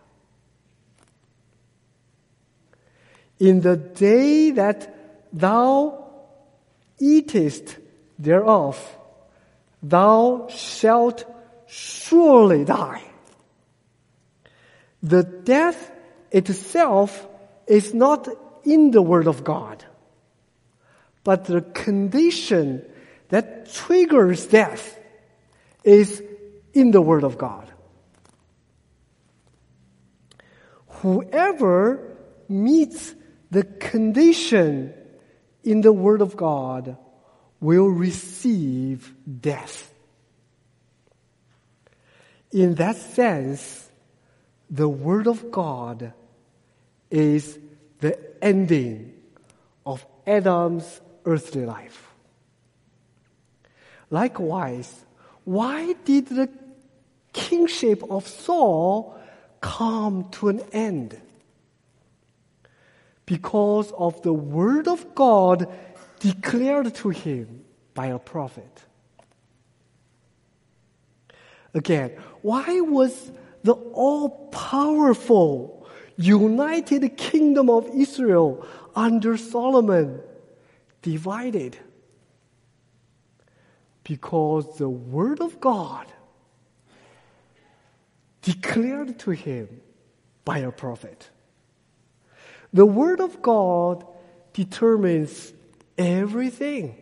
In 3.39 3.61
the 3.61 3.77
day 3.77 4.53
that 4.53 4.98
thou 5.33 6.11
eatest 6.99 7.77
thereof, 8.19 8.79
thou 9.83 10.49
shalt 10.49 11.25
surely 11.67 12.65
die. 12.65 13.03
The 15.03 15.23
death 15.23 15.91
itself 16.31 17.27
is 17.67 17.95
not 17.95 18.29
in 18.65 18.91
the 18.91 19.03
Word 19.03 19.27
of 19.27 19.45
God, 19.45 19.85
but 21.23 21.45
the 21.45 21.61
condition 21.61 22.85
that 23.29 23.73
triggers 23.73 24.47
death 24.47 24.99
is 25.85 26.23
in 26.73 26.91
the 26.91 27.01
Word 27.01 27.25
of 27.25 27.39
God. 27.39 27.71
Whoever 31.03 32.17
meets 32.49 33.15
the 33.51 33.63
condition 33.63 34.93
in 35.69 35.83
the 35.83 35.93
Word 35.93 36.23
of 36.23 36.35
God 36.35 36.97
will 37.61 37.89
receive 37.89 39.15
death. 39.29 39.93
In 42.51 42.77
that 42.77 42.97
sense, 42.97 43.91
the 44.71 44.89
Word 44.89 45.27
of 45.27 45.51
God 45.51 46.15
is 47.11 47.59
the 48.01 48.19
ending 48.43 49.13
of 49.85 50.07
Adam's 50.27 51.03
earthly 51.27 51.67
life. 51.67 52.15
Likewise, 54.09 55.05
why 55.45 55.93
did 56.07 56.29
the 56.29 56.49
kingship 57.35 58.03
of 58.09 58.27
Saul 58.27 59.21
come 59.61 60.31
to 60.31 60.49
an 60.49 60.61
end? 60.73 61.21
Because 63.29 63.93
of 63.93 64.23
the 64.23 64.33
word 64.33 64.89
of 64.89 65.15
God 65.15 65.71
declared 66.19 66.95
to 66.95 67.11
him 67.11 67.63
by 67.93 68.07
a 68.07 68.19
prophet. 68.19 68.85
Again, 71.75 72.13
why 72.41 72.81
was 72.81 73.31
the 73.65 73.75
all 73.75 74.49
powerful, 74.49 75.87
united 76.17 77.19
kingdom 77.19 77.69
of 77.69 77.87
Israel 77.95 78.67
under 78.97 79.37
Solomon 79.37 80.23
divided? 81.03 81.77
Because 84.05 84.79
the 84.79 84.89
Word 84.89 85.43
of 85.43 85.61
God 85.61 86.07
declared 88.41 89.19
to 89.19 89.33
him 89.33 89.83
by 90.47 90.61
a 90.61 90.71
prophet. 90.71 91.29
The 92.73 92.87
Word 92.87 93.21
of 93.21 93.41
God 93.43 94.07
determines 94.53 95.53
everything. 95.97 96.97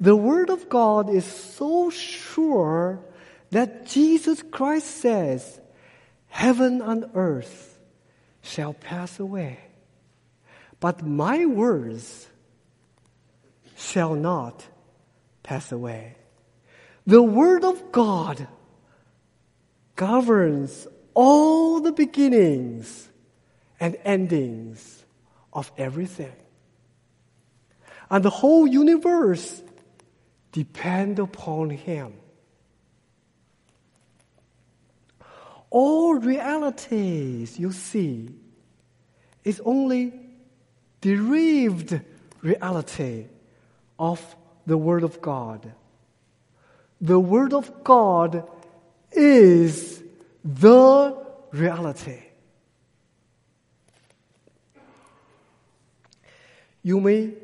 The 0.00 0.16
Word 0.16 0.50
of 0.50 0.68
God 0.68 1.10
is 1.10 1.24
so 1.24 1.90
sure 1.90 3.00
that 3.50 3.86
Jesus 3.86 4.42
Christ 4.42 4.86
says, 4.86 5.60
Heaven 6.28 6.80
and 6.82 7.06
earth 7.14 7.78
shall 8.42 8.74
pass 8.74 9.18
away, 9.18 9.58
but 10.78 11.04
my 11.04 11.46
words 11.46 12.28
shall 13.76 14.14
not 14.14 14.66
pass 15.42 15.72
away. 15.72 16.16
The 17.06 17.22
Word 17.22 17.64
of 17.64 17.90
God 17.90 18.46
governs 19.96 20.86
all 21.20 21.80
the 21.80 21.90
beginnings 21.90 23.08
and 23.80 23.96
endings 24.04 25.04
of 25.52 25.72
everything. 25.76 26.36
And 28.08 28.24
the 28.24 28.30
whole 28.30 28.68
universe 28.68 29.60
depend 30.52 31.18
upon 31.18 31.70
Him. 31.70 32.12
All 35.70 36.14
realities 36.14 37.58
you 37.58 37.72
see 37.72 38.28
is 39.42 39.60
only 39.64 40.12
derived 41.00 42.00
reality 42.42 43.26
of 43.98 44.36
the 44.66 44.78
Word 44.78 45.02
of 45.02 45.20
God. 45.20 45.72
The 47.00 47.18
Word 47.18 47.52
of 47.52 47.82
God 47.82 48.48
is 49.10 49.97
the 50.48 51.14
reality. 51.52 52.22
You 56.82 57.00
may 57.00 57.34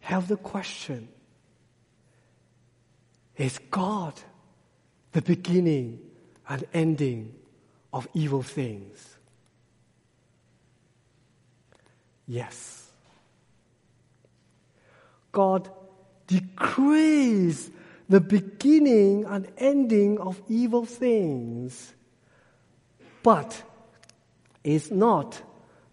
have 0.00 0.28
the 0.28 0.36
question 0.36 1.08
Is 3.36 3.58
God 3.70 4.20
the 5.12 5.22
beginning 5.22 6.00
and 6.46 6.64
ending 6.74 7.34
of 7.92 8.06
evil 8.12 8.42
things? 8.42 9.16
Yes. 12.26 12.90
God 15.30 15.70
decrees 16.26 17.70
the 18.10 18.20
beginning 18.20 19.24
and 19.24 19.50
ending 19.56 20.18
of 20.18 20.42
evil 20.48 20.84
things, 20.84 21.94
but 23.22 23.62
is 24.64 24.90
not 24.90 25.40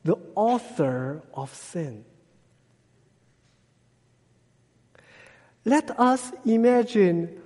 the 0.04 0.18
author 0.36 1.22
of 1.34 1.54
sin. 1.54 2.06
Let 5.65 6.00
us 6.00 6.32
imagine 6.46 7.42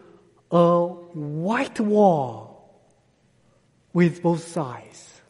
a 0.52 0.86
white 0.88 1.80
wall 1.80 2.80
with 3.92 4.22
both 4.22 4.48
sides. 4.48 5.22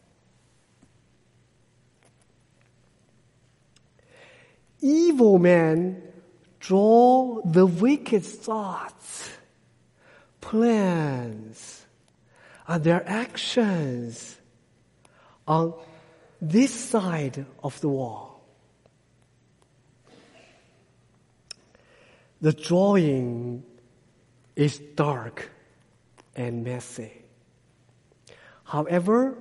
Evil 4.80 5.38
men 5.38 6.02
draw 6.60 7.40
the 7.44 7.64
wicked 7.64 8.22
thoughts, 8.22 9.30
plans, 10.42 11.86
and 12.68 12.84
their 12.84 13.02
actions 13.08 14.36
on 15.46 15.74
this 16.40 16.72
side 16.72 17.44
of 17.62 17.80
the 17.80 17.88
wall. 17.88 18.34
the 22.44 22.52
drawing 22.52 23.64
is 24.54 24.78
dark 24.96 25.50
and 26.36 26.62
messy. 26.62 27.10
However, 28.64 29.38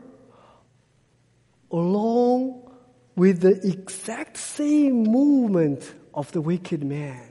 along 1.69 2.71
with 3.17 3.41
the 3.41 3.59
exact 3.67 4.37
same 4.37 5.03
movement 5.03 5.93
of 6.13 6.31
the 6.31 6.39
wicked 6.39 6.81
man, 6.81 7.29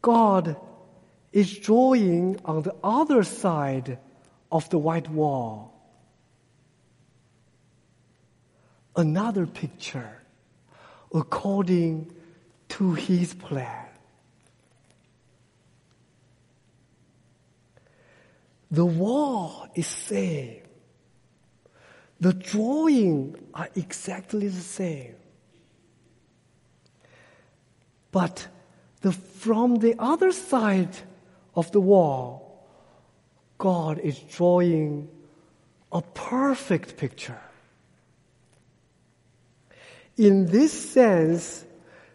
God 0.00 0.54
is 1.32 1.58
drawing 1.58 2.38
on 2.44 2.62
the 2.62 2.76
other 2.84 3.24
side 3.24 3.98
of 4.50 4.68
the 4.70 4.78
white 4.78 5.08
wall 5.08 5.80
another 8.96 9.46
picture 9.46 10.22
according 11.14 12.12
to 12.68 12.94
his 12.94 13.34
plan. 13.34 13.86
The 18.70 18.84
wall 18.84 19.66
is 19.74 19.86
same. 19.86 20.62
The 22.20 22.32
drawing 22.32 23.36
are 23.54 23.68
exactly 23.74 24.46
the 24.46 24.60
same. 24.60 25.16
But 28.12 28.46
the, 29.00 29.12
from 29.12 29.76
the 29.76 29.96
other 29.98 30.30
side 30.30 30.96
of 31.54 31.72
the 31.72 31.80
wall, 31.80 32.49
God 33.60 33.98
is 33.98 34.18
drawing 34.18 35.06
a 35.92 36.00
perfect 36.00 36.96
picture. 36.96 37.38
In 40.16 40.46
this 40.46 40.72
sense, 40.72 41.66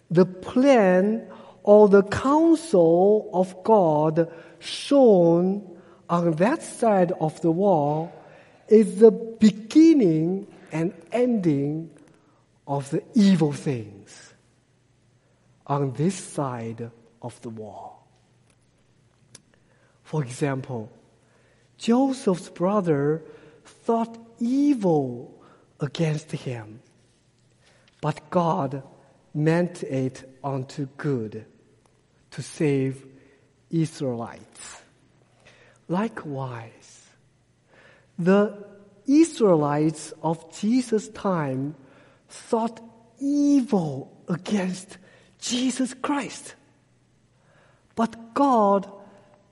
the 0.10 0.26
plan 0.26 1.28
or 1.62 1.88
the 1.88 2.02
counsel 2.02 3.30
of 3.32 3.64
God 3.64 4.34
shown 4.58 5.78
on 6.10 6.32
that 6.34 6.64
side 6.64 7.12
of 7.22 7.40
the 7.42 7.52
wall 7.52 8.12
is 8.68 8.98
the 8.98 9.12
beginning 9.12 10.48
and 10.72 10.94
ending 11.12 11.92
of 12.68 12.90
the 12.90 13.04
evil 13.14 13.54
things 13.54 14.34
on 15.68 15.94
this 15.94 16.16
side 16.16 16.90
of 17.22 17.40
the 17.44 17.50
wall. 17.50 18.08
For 20.02 20.24
example, 20.24 20.92
Joseph's 21.78 22.50
brother 22.50 23.24
thought 23.64 24.18
evil 24.40 25.34
against 25.80 26.32
him, 26.32 26.82
but 28.02 28.30
God 28.30 28.84
meant 29.34 29.84
it 29.84 30.24
unto 30.44 30.88
good 30.98 31.46
to 32.32 32.42
save 32.42 33.06
Israelites. 33.70 34.82
Likewise, 35.88 37.10
the 38.18 38.66
Israelites 39.06 40.14
of 40.24 40.58
Jesus' 40.58 41.10
time 41.10 41.76
thought 42.30 42.82
evil 43.20 44.12
against 44.28 44.98
Jesus 45.40 45.94
Christ. 45.94 46.56
But 47.96 48.34
God 48.34 48.92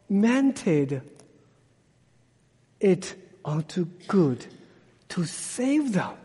meant 0.10 0.66
it 0.68 1.13
unto 3.46 3.86
good 4.08 4.46
to 5.10 5.26
save 5.26 5.94
them. 5.94 6.16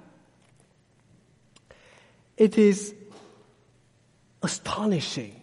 It 2.36 2.58
is 2.58 2.94
astonishing 4.42 5.40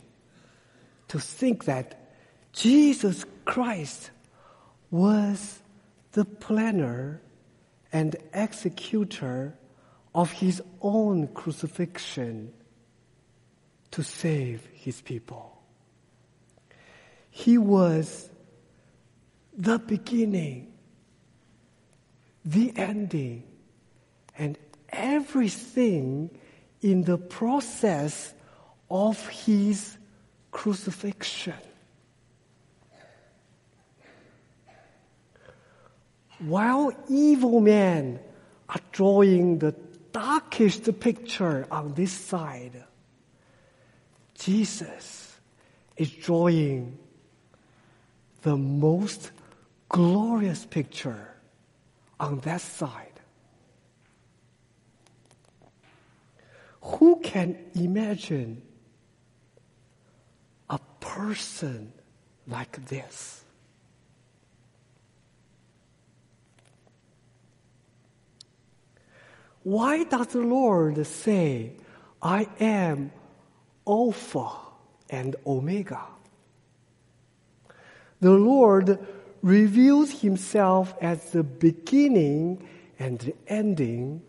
to 1.09 1.19
think 1.19 1.65
that 1.65 2.09
Jesus 2.53 3.25
Christ 3.43 4.11
was 4.91 5.59
the 6.13 6.25
planner 6.25 7.21
and 7.91 8.15
executor 8.33 9.57
of 10.13 10.31
his 10.31 10.61
own 10.81 11.27
crucifixion 11.27 12.53
to 13.91 14.03
save 14.03 14.67
his 14.73 15.01
people. 15.01 15.61
He 17.29 17.57
was 17.57 18.29
the 19.57 19.77
beginning, 19.79 20.73
the 22.45 22.71
ending, 22.75 23.43
and 24.37 24.57
everything 24.89 26.29
in 26.81 27.03
the 27.03 27.17
process 27.17 28.33
of 28.89 29.27
his 29.27 29.97
crucifixion. 30.51 31.55
while 36.39 36.91
evil 37.09 37.61
men 37.61 38.19
are 38.69 38.81
drawing 38.91 39.59
the 39.59 39.73
darkest 40.11 40.99
picture 40.99 41.67
on 41.71 41.93
this 41.93 42.11
side, 42.11 42.83
Jesus 44.35 45.37
is 45.97 46.11
drawing 46.11 46.97
the 48.41 48.57
most 48.57 49.31
glorious 49.89 50.65
picture 50.65 51.34
on 52.19 52.39
that 52.41 52.61
side. 52.61 53.11
Who 56.81 57.19
can 57.21 57.57
imagine 57.73 58.61
a 60.69 60.79
person 60.99 61.91
like 62.47 62.85
this? 62.85 63.43
Why 69.63 70.03
does 70.03 70.27
the 70.27 70.41
Lord 70.41 71.05
say, 71.07 71.71
I 72.21 72.47
am 72.59 73.11
Alpha 73.87 74.49
and 75.09 75.35
Omega? 75.45 76.01
The 78.21 78.31
Lord 78.31 78.99
reveals 79.45 80.21
himself 80.21 80.95
as 81.01 81.29
the 81.29 81.43
beginning 81.43 82.67
and 82.97 83.19
the 83.19 83.35
ending 83.47 84.19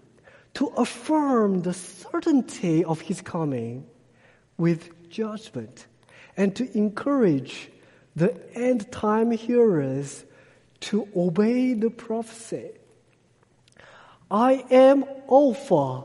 to 0.53 0.67
affirm 0.77 1.63
the 1.63 1.73
certainty 1.73 2.85
of 2.85 3.01
his 3.01 3.23
coming 3.23 3.87
with 4.59 4.91
judgment 5.09 5.87
and 6.37 6.55
to 6.55 6.71
encourage 6.77 7.71
the 8.15 8.31
end 8.55 8.93
time 8.93 9.31
hearers 9.31 10.27
to 10.81 11.09
obey 11.17 11.73
the 11.73 11.89
prophecy. 11.89 12.73
I 14.31 14.67
am 14.71 15.03
Alpha 15.31 16.05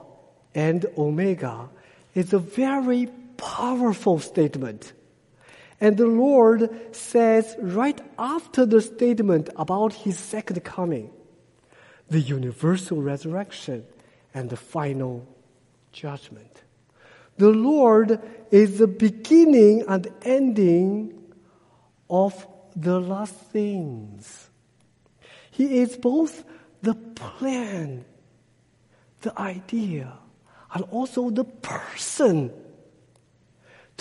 and 0.56 0.86
Omega 0.98 1.68
is 2.16 2.32
a 2.32 2.40
very 2.40 3.08
powerful 3.36 4.20
statement. 4.20 4.94
And 5.82 5.98
the 5.98 6.06
Lord 6.06 6.96
says 6.96 7.56
right 7.60 8.00
after 8.18 8.66
the 8.66 8.82
statement 8.82 9.50
about 9.58 9.94
his 9.94 10.18
second 10.18 10.64
coming, 10.64 11.10
the 12.10 12.22
universal 12.22 13.02
resurrection 13.02 13.84
and 14.34 14.50
the 14.50 14.58
final 14.58 15.28
judgment. 15.92 16.64
The 17.38 17.50
Lord 17.50 18.22
is 18.52 18.78
the 18.78 18.88
beginning 18.88 19.84
and 19.88 20.08
ending 20.22 21.20
of 22.10 22.48
the 22.76 23.00
last 23.00 23.34
things. 23.34 24.50
He 25.50 25.80
is 25.80 25.98
both 25.98 26.44
the 26.82 26.94
plan 26.94 28.06
the 29.22 29.40
idea 29.40 30.14
and 30.74 30.84
also 30.86 31.30
the 31.30 31.44
person 31.44 32.52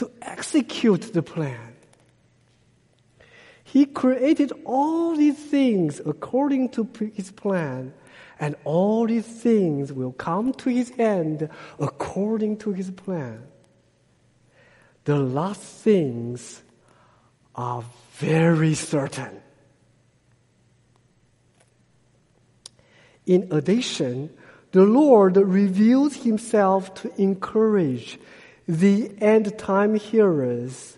to 0.00 0.10
execute 0.22 1.12
the 1.12 1.22
plan. 1.22 1.74
He 3.62 3.84
created 3.84 4.50
all 4.64 5.14
these 5.14 5.36
things 5.36 6.00
according 6.00 6.70
to 6.70 6.88
his 7.12 7.30
plan, 7.30 7.92
and 8.38 8.56
all 8.64 9.06
these 9.06 9.26
things 9.26 9.92
will 9.92 10.12
come 10.12 10.54
to 10.54 10.70
his 10.70 10.90
end 10.98 11.50
according 11.78 12.56
to 12.60 12.72
his 12.72 12.90
plan. 12.90 13.42
The 15.04 15.18
last 15.18 15.60
things 15.60 16.62
are 17.54 17.84
very 18.14 18.72
certain. 18.72 19.42
In 23.26 23.48
addition, 23.50 24.30
the 24.72 24.84
Lord 24.84 25.36
reveals 25.36 26.16
himself 26.16 26.94
to 26.94 27.12
encourage 27.20 28.18
the 28.70 29.10
end 29.20 29.58
time 29.58 29.94
hearers 29.96 30.96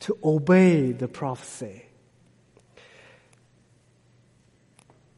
to 0.00 0.18
obey 0.22 0.92
the 0.92 1.08
prophecy. 1.08 1.86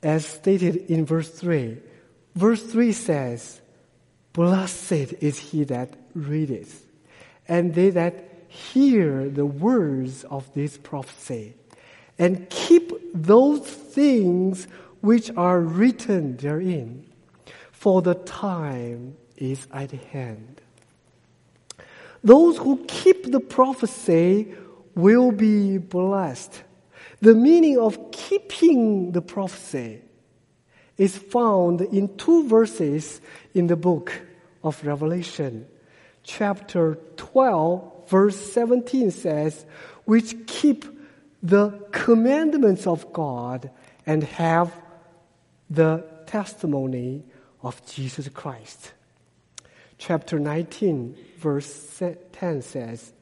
As 0.03 0.25
stated 0.25 0.77
in 0.77 1.05
verse 1.05 1.29
3, 1.29 1.79
verse 2.37 2.63
3 2.63 2.93
says, 2.93 3.61
Blessed 4.33 4.93
is 5.21 5.39
he 5.39 5.65
that 5.65 5.95
readeth, 6.15 6.87
and 7.49 7.75
they 7.75 7.91
that 7.91 8.25
hear 8.47 9.29
the 9.29 9.45
words 9.45 10.25
of 10.25 10.53
this 10.55 10.79
prophecy, 10.79 11.55
and 12.19 12.49
keep 12.49 12.93
those 13.13 13.61
things 13.61 14.69
which 15.01 15.31
are 15.37 15.61
written 15.61 16.37
therein 16.37 17.05
for 17.73 18.01
the 18.01 18.15
time 18.15 19.17
is 19.37 19.67
at 19.73 19.91
hand. 19.91 20.61
Those 22.23 22.59
who 22.59 22.85
keep 22.87 23.31
the 23.31 23.41
prophecy 23.41 24.55
will 24.95 25.33
be 25.33 25.79
blessed. 25.79 26.63
The 27.21 27.35
meaning 27.35 27.79
of 27.79 28.11
keeping 28.13 29.13
the 29.13 29.23
prophecy 29.23 30.03
is 30.97 31.17
found 31.17 31.81
in 31.81 32.17
two 32.17 32.47
verses 32.47 33.21
in 33.55 33.67
the 33.67 33.77
book 33.77 34.13
of 34.63 34.85
Revelation, 34.85 35.67
chapter 36.23 36.99
12, 37.17 38.09
verse 38.11 38.53
17 38.53 39.11
says, 39.11 39.65
which 40.05 40.47
keep 40.47 40.85
the 41.43 41.71
commandments 41.91 42.87
of 42.87 43.13
God 43.13 43.71
and 44.05 44.23
have 44.25 44.75
the 45.71 46.05
testimony 46.27 47.25
of 47.63 47.85
Jesus 47.87 48.29
Christ. 48.29 48.93
Chapter 50.01 50.39
19, 50.39 51.15
verse 51.37 52.03
10 52.33 52.63
says, 52.63 53.13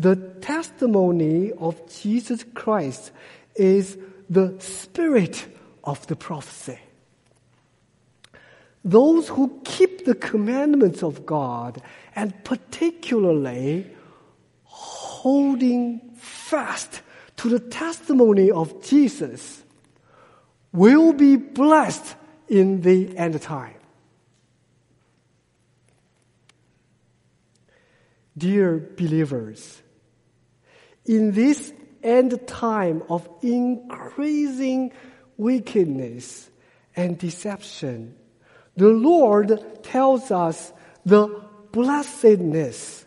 The 0.00 0.16
testimony 0.16 1.52
of 1.52 1.80
Jesus 1.88 2.44
Christ 2.54 3.12
is 3.54 3.96
the 4.28 4.56
spirit 4.58 5.46
of 5.84 6.04
the 6.08 6.16
prophecy. 6.16 6.80
Those 8.84 9.28
who 9.28 9.60
keep 9.64 10.06
the 10.06 10.16
commandments 10.16 11.04
of 11.04 11.24
God 11.24 11.80
and 12.16 12.34
particularly 12.42 13.86
holding 14.64 16.00
fast 16.16 17.00
to 17.36 17.48
the 17.48 17.60
testimony 17.60 18.50
of 18.50 18.84
Jesus 18.84 19.62
will 20.72 21.12
be 21.12 21.36
blessed 21.36 22.16
in 22.48 22.80
the 22.80 23.16
end 23.16 23.40
time. 23.40 23.76
Dear 28.36 28.90
believers, 28.96 29.80
in 31.04 31.32
this 31.32 31.72
end 32.02 32.46
time 32.48 33.02
of 33.08 33.28
increasing 33.42 34.92
wickedness 35.36 36.50
and 36.96 37.16
deception, 37.16 38.16
the 38.76 38.88
Lord 38.88 39.60
tells 39.84 40.30
us 40.30 40.72
the 41.06 41.42
blessedness 41.70 43.04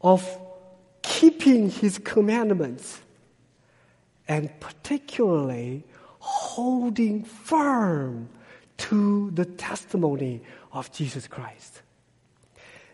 of 0.00 0.26
keeping 1.02 1.70
His 1.70 1.98
commandments 1.98 3.00
and 4.26 4.50
particularly 4.60 5.84
holding 6.18 7.24
firm 7.24 8.28
to 8.78 9.30
the 9.32 9.44
testimony 9.44 10.40
of 10.72 10.92
Jesus 10.92 11.26
Christ. 11.26 11.82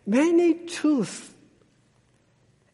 Many 0.06 0.54
truths 0.66 1.30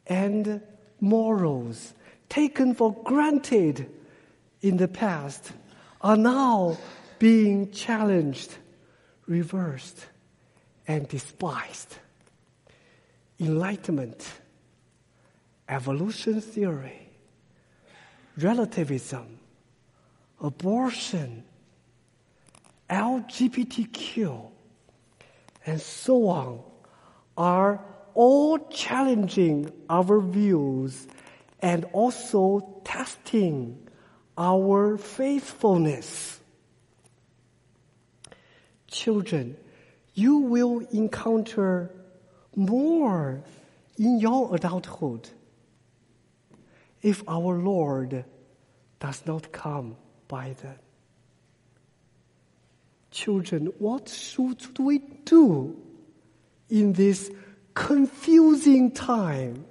and 0.07 0.61
morals 1.01 1.95
taken 2.29 2.75
for 2.75 2.95
granted 3.05 3.91
in 4.61 4.77
the 4.77 4.89
past 4.89 5.53
are 6.01 6.17
now 6.17 6.77
being 7.19 7.71
challenged, 7.71 8.57
reversed, 9.27 10.07
and 10.89 11.07
despised. 11.09 11.97
Enlightenment, 13.39 14.27
evolution 15.69 16.41
theory, 16.41 17.09
relativism, 18.37 19.39
abortion, 20.41 21.45
LGBTQ, 22.91 24.51
and 25.67 25.81
so 25.81 26.29
on 26.29 26.61
are 27.37 27.81
all 28.15 28.59
challenging 28.69 29.71
our 29.89 30.21
views 30.21 31.07
and 31.61 31.85
also 31.93 32.81
testing 32.85 33.89
our 34.37 34.97
faithfulness. 34.97 36.41
Children, 38.89 39.57
you 40.15 40.39
will 40.39 40.81
encounter 40.93 41.91
more 42.55 43.43
in 43.99 44.21
your 44.21 44.55
adulthood 44.55 45.29
if 47.01 47.23
our 47.29 47.59
Lord 47.59 48.25
does 49.01 49.23
not 49.27 49.51
come 49.53 49.97
by 50.29 50.55
then. 50.63 50.79
Children, 53.11 53.67
what 53.79 54.09
should 54.09 54.79
we 54.79 54.99
do 55.25 55.77
in 56.71 56.93
this 56.95 57.31
confusing 57.75 58.91
time 58.93 59.65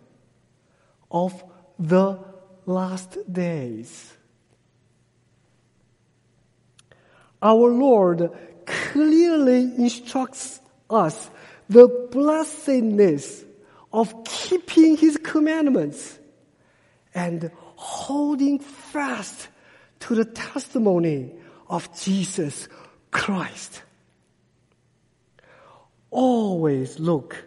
of 1.10 1.44
the 1.80 2.20
last 2.66 3.18
days? 3.32 4.14
Our 7.42 7.70
Lord 7.70 8.32
clearly 8.66 9.62
instructs 9.78 10.60
us 10.90 11.30
the 11.70 11.88
blessedness 12.12 13.44
of 13.92 14.24
keeping 14.24 14.98
His 14.98 15.18
commandments 15.18 16.20
and 17.14 17.52
holding 17.76 18.60
fast 18.60 19.48
to 20.02 20.16
the 20.16 20.26
testimony 20.26 21.32
of 21.70 21.90
Jesus 22.00 22.68
Christ. 23.12 23.82
Always 26.10 27.00
look 27.00 27.44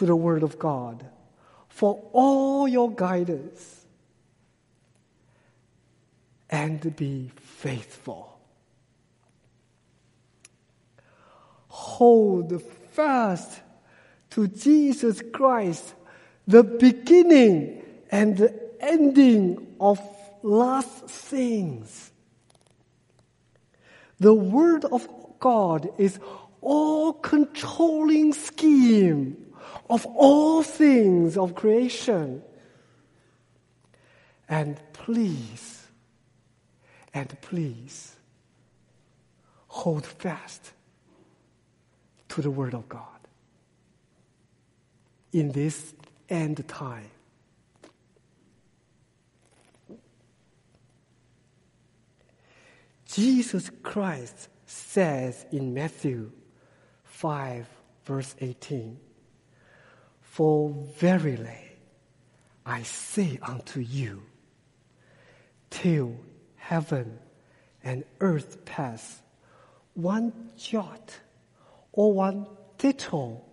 to 0.00 0.06
the 0.06 0.16
Word 0.16 0.42
of 0.42 0.58
God 0.58 1.04
for 1.68 2.02
all 2.14 2.66
your 2.66 2.90
guidance 2.90 3.84
and 6.48 6.96
be 6.96 7.30
faithful. 7.36 8.40
Hold 11.68 12.62
fast 12.92 13.60
to 14.30 14.48
Jesus 14.48 15.20
Christ, 15.34 15.92
the 16.46 16.64
beginning 16.64 17.82
and 18.10 18.38
the 18.38 18.58
ending 18.80 19.76
of 19.78 20.00
last 20.42 21.10
things. 21.10 22.10
The 24.18 24.32
Word 24.32 24.86
of 24.86 25.06
God 25.38 25.90
is 25.98 26.18
all 26.62 27.12
controlling 27.12 28.32
scheme 28.32 29.49
of 29.88 30.06
all 30.06 30.62
things 30.62 31.36
of 31.36 31.54
creation. 31.54 32.42
And 34.48 34.80
please, 34.92 35.86
and 37.14 37.40
please, 37.40 38.16
hold 39.68 40.04
fast 40.04 40.72
to 42.28 42.42
the 42.42 42.50
Word 42.50 42.74
of 42.74 42.88
God 42.88 43.04
in 45.32 45.52
this 45.52 45.94
end 46.28 46.66
time. 46.68 47.10
Jesus 53.06 53.70
Christ 53.82 54.48
says 54.66 55.44
in 55.50 55.74
Matthew 55.74 56.30
5, 57.04 57.66
verse 58.04 58.36
18, 58.40 58.98
For 60.40 60.70
verily 60.96 61.76
I 62.64 62.82
say 62.82 63.38
unto 63.42 63.80
you, 63.80 64.22
till 65.68 66.16
heaven 66.56 67.18
and 67.84 68.04
earth 68.20 68.64
pass, 68.64 69.20
one 69.92 70.32
jot 70.56 71.14
or 71.92 72.14
one 72.14 72.46
tittle 72.78 73.46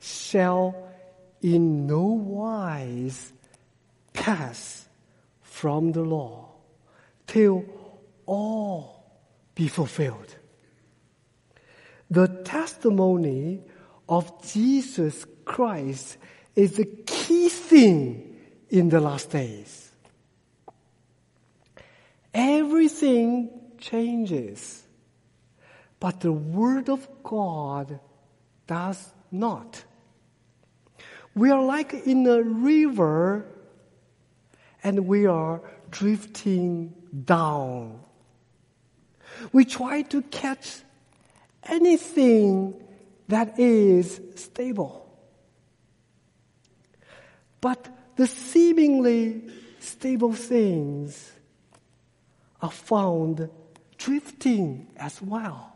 shall 0.00 0.74
in 1.42 1.86
no 1.86 2.02
wise 2.02 3.32
pass 4.12 4.88
from 5.42 5.92
the 5.92 6.02
law 6.02 6.48
till 7.28 7.64
all 8.26 9.04
be 9.54 9.68
fulfilled. 9.68 10.34
The 12.10 12.26
testimony 12.42 13.62
of 14.08 14.44
Jesus 14.44 15.24
Christ 15.50 16.16
is 16.54 16.76
the 16.76 16.84
key 16.84 17.48
thing 17.48 18.38
in 18.68 18.88
the 18.88 19.00
last 19.00 19.30
days. 19.30 19.90
Everything 22.32 23.50
changes, 23.78 24.82
but 25.98 26.20
the 26.20 26.32
Word 26.32 26.88
of 26.88 27.08
God 27.22 27.98
does 28.66 29.12
not. 29.30 29.82
We 31.34 31.50
are 31.50 31.62
like 31.62 31.94
in 31.94 32.26
a 32.26 32.42
river 32.42 33.46
and 34.84 35.06
we 35.06 35.26
are 35.26 35.60
drifting 35.90 36.94
down 37.24 38.00
we 39.52 39.64
try 39.64 40.02
to 40.02 40.22
catch 40.22 40.80
anything 41.64 42.74
that 43.28 43.58
is 43.58 44.20
stable. 44.36 45.06
But 47.60 47.88
the 48.16 48.26
seemingly 48.26 49.42
stable 49.78 50.32
things 50.32 51.32
are 52.60 52.70
found 52.70 53.48
drifting 53.98 54.88
as 54.96 55.20
well, 55.20 55.74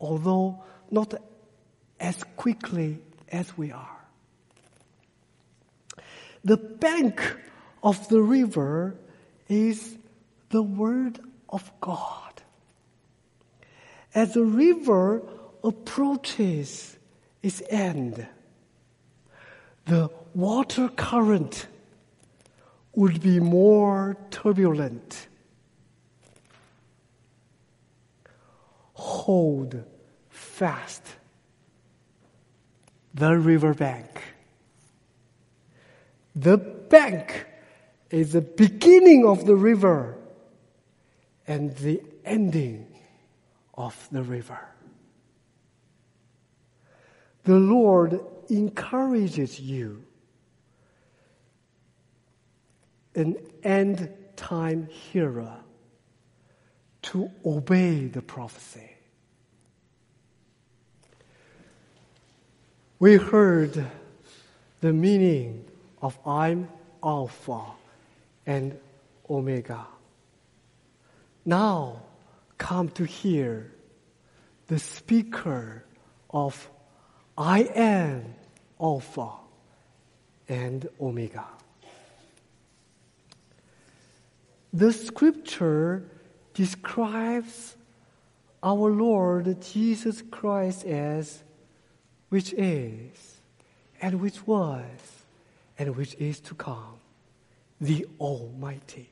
although 0.00 0.62
not 0.90 1.14
as 1.98 2.24
quickly 2.36 2.98
as 3.30 3.56
we 3.56 3.72
are. 3.72 4.00
The 6.44 6.56
bank 6.56 7.36
of 7.82 8.08
the 8.08 8.22
river 8.22 8.96
is 9.48 9.96
the 10.48 10.62
Word 10.62 11.20
of 11.48 11.70
God. 11.80 12.42
As 14.14 14.34
the 14.34 14.44
river 14.44 15.22
approaches 15.62 16.96
its 17.42 17.62
end, 17.68 18.26
the 19.84 20.10
water 20.34 20.88
current 20.88 21.66
would 22.94 23.20
be 23.22 23.40
more 23.40 24.16
turbulent. 24.30 25.28
Hold 28.94 29.84
fast 30.28 31.02
the 33.14 33.36
riverbank. 33.36 34.22
The 36.34 36.58
bank 36.58 37.46
is 38.10 38.32
the 38.32 38.40
beginning 38.40 39.26
of 39.26 39.46
the 39.46 39.56
river 39.56 40.16
and 41.46 41.74
the 41.76 42.02
ending 42.24 42.86
of 43.74 44.08
the 44.12 44.22
river. 44.22 44.60
The 47.44 47.56
Lord 47.56 48.20
encourages 48.48 49.58
you, 49.58 50.04
an 53.20 53.36
end 53.62 54.12
time 54.36 54.88
hearer, 54.88 55.56
to 57.02 57.30
obey 57.44 58.06
the 58.06 58.22
prophecy. 58.22 58.90
We 62.98 63.16
heard 63.16 63.86
the 64.80 64.92
meaning 64.92 65.64
of 66.02 66.18
I'm 66.26 66.68
Alpha 67.02 67.62
and 68.46 68.78
Omega. 69.28 69.86
Now 71.44 72.02
come 72.58 72.88
to 72.90 73.04
hear 73.04 73.72
the 74.66 74.78
speaker 74.78 75.84
of 76.28 76.68
I 77.36 77.62
am 77.74 78.34
Alpha 78.80 79.30
and 80.48 80.88
Omega. 81.00 81.46
The 84.72 84.92
scripture 84.92 86.04
describes 86.54 87.76
our 88.62 88.90
Lord 88.90 89.60
Jesus 89.62 90.22
Christ 90.30 90.84
as 90.84 91.42
which 92.28 92.52
is, 92.52 93.40
and 94.00 94.20
which 94.20 94.46
was, 94.46 94.84
and 95.78 95.96
which 95.96 96.14
is 96.14 96.40
to 96.40 96.54
come, 96.54 96.98
the 97.80 98.06
Almighty. 98.20 99.10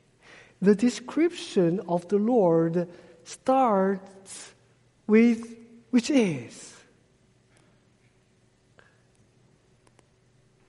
The 0.61 0.75
description 0.75 1.81
of 1.87 2.07
the 2.07 2.17
Lord 2.17 2.87
starts 3.23 4.53
with 5.07 5.57
which 5.89 6.09
is. 6.09 6.75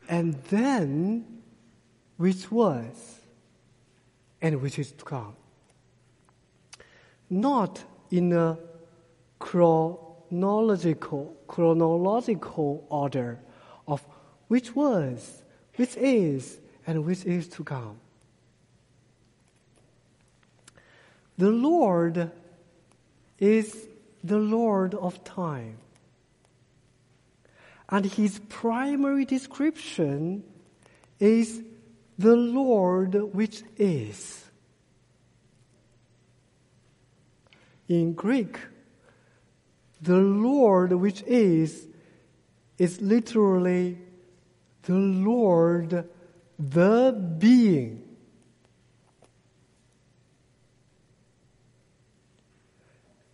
And 0.08 0.34
then 0.50 1.42
which 2.16 2.50
was 2.50 3.19
and 4.40 4.60
which 4.62 4.78
is 4.78 4.92
to 4.92 5.04
come. 5.04 5.34
Not 7.28 7.84
in 8.10 8.32
a 8.32 8.58
chronological 9.38 11.36
chronological, 11.50 12.86
order 12.88 13.40
of 13.88 14.06
which 14.46 14.74
was, 14.74 15.42
which 15.74 15.96
is, 15.96 16.60
and 16.86 17.04
which 17.04 17.24
is 17.24 17.48
to 17.48 17.64
come. 17.64 17.98
The 21.36 21.50
Lord 21.50 22.30
is 23.40 23.88
the 24.22 24.38
Lord 24.38 24.94
of 24.94 25.24
time. 25.24 25.78
And 27.88 28.06
his 28.06 28.38
primary 28.48 29.24
description 29.24 30.44
is 31.18 31.62
the 32.20 32.36
Lord 32.36 33.14
which 33.32 33.62
is. 33.78 34.44
In 37.88 38.12
Greek, 38.12 38.58
the 40.02 40.18
Lord 40.18 40.92
which 40.92 41.22
is, 41.22 41.88
is 42.76 43.00
literally 43.00 43.96
the 44.82 44.98
Lord, 44.98 46.06
the 46.58 47.36
being. 47.38 48.02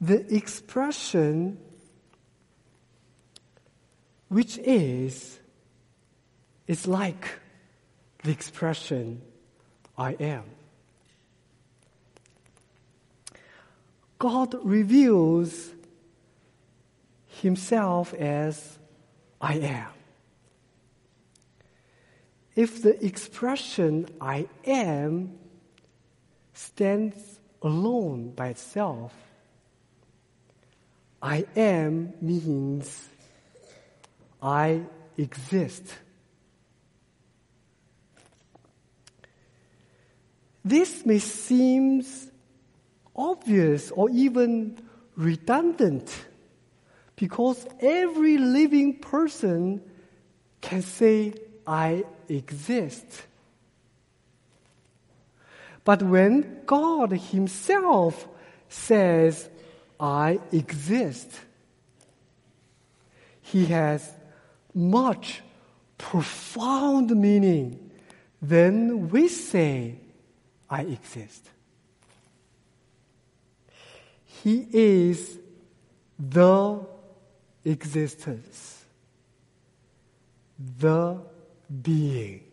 The 0.01 0.33
expression 0.33 1.59
which 4.29 4.59
is, 4.59 5.41
is 6.69 6.87
like 6.87 7.41
the 8.27 8.33
expression 8.33 9.23
I 9.97 10.13
am. 10.15 10.43
God 14.19 14.55
reveals 14.65 15.71
himself 17.41 18.13
as 18.15 18.79
I 19.41 19.55
am. 19.55 19.89
If 22.57 22.83
the 22.83 23.05
expression 23.05 24.09
I 24.21 24.49
am 24.65 25.39
stands 26.55 27.39
alone 27.63 28.31
by 28.31 28.49
itself, 28.49 29.15
I 31.23 31.45
am 31.55 32.15
means 32.21 33.09
I 34.43 34.83
exist. 35.17 35.95
This 40.67 41.07
may 41.07 41.21
seem 41.21 42.05
obvious 43.15 43.93
or 43.93 44.11
even 44.11 44.77
redundant 45.15 46.27
because 47.15 47.65
every 47.79 48.37
living 48.37 48.99
person 48.99 49.81
can 50.61 50.83
say, 50.83 51.35
I 51.65 52.05
exist. 52.29 53.07
But 55.85 56.03
when 56.03 56.63
God 56.67 57.13
Himself 57.13 58.27
says, 58.69 59.49
I 60.01 60.41
exist, 60.51 61.31
He 63.41 63.67
has 63.67 64.13
much 64.75 65.43
profound 65.97 67.15
meaning 67.15 67.89
than 68.43 69.11
we 69.11 69.29
say, 69.29 70.01
I 70.69 70.83
exist. 70.83 71.51
He 74.25 74.67
is 74.73 75.39
the 76.19 76.81
existence, 77.65 78.85
the 80.79 81.21
being. 81.83 82.45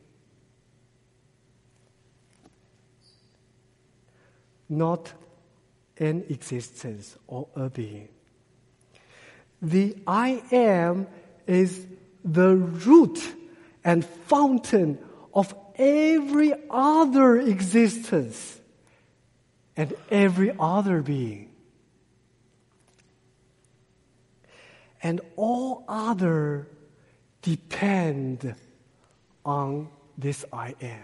Not 4.69 5.13
an 5.97 6.25
existence 6.29 7.15
or 7.27 7.47
a 7.55 7.69
being. 7.69 8.09
The 9.61 9.95
I 10.07 10.43
am 10.51 11.07
is 11.45 11.85
the 12.23 12.55
root 12.55 13.19
and 13.83 14.03
fountain 14.03 14.97
of 15.33 15.53
every 15.75 16.53
other 16.69 17.39
existence 17.39 18.59
and 19.75 19.93
every 20.11 20.53
other 20.59 21.01
being. 21.01 21.53
and 25.03 25.19
all 25.35 25.83
other 25.87 26.69
depend 27.41 28.55
on 29.45 29.89
this 30.17 30.45
I 30.51 30.73
am. 30.81 31.03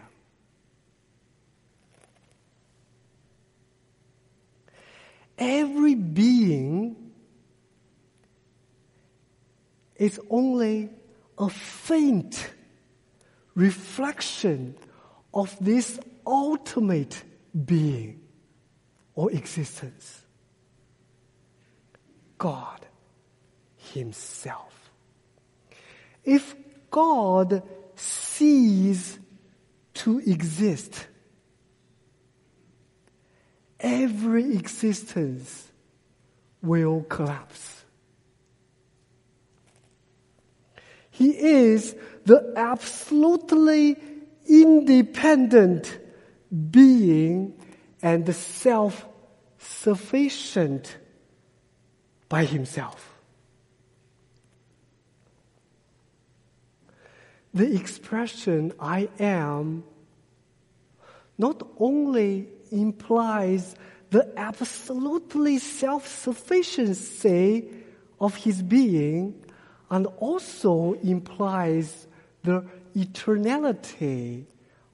Every 5.38 5.96
being 5.96 7.12
is 9.98 10.20
only 10.30 10.90
a 11.38 11.50
faint 11.50 12.52
reflection 13.60 14.76
of 15.34 15.56
this 15.60 16.00
ultimate 16.26 17.22
being 17.66 18.22
or 19.16 19.32
existence. 19.32 20.22
God. 22.38 22.86
Himself. 23.94 24.92
If 26.24 26.56
God 26.92 27.64
sees 27.96 29.18
to 29.96 30.20
exist, 30.20 31.08
every 33.80 34.56
existence 34.56 35.72
will 36.62 37.02
collapse. 37.10 37.84
He 41.10 41.32
is 41.32 41.96
the 42.26 42.54
absolutely 42.56 43.98
independent 44.48 46.00
being 46.72 47.54
and 48.02 48.34
self 48.34 49.06
sufficient 49.58 50.98
by 52.28 52.46
himself. 52.46 53.20
The 57.54 57.76
expression 57.76 58.74
I 58.80 59.10
am 59.20 59.84
not 61.38 61.68
only 61.80 62.48
implies 62.72 63.76
the 64.12 64.32
absolutely 64.38 65.58
self 65.58 66.08
sufficiency 66.08 67.70
of 68.20 68.36
his 68.36 68.62
being, 68.62 69.44
and 69.90 70.06
also 70.20 70.94
implies 71.02 72.08
the 72.50 72.66
eternality 72.96 74.46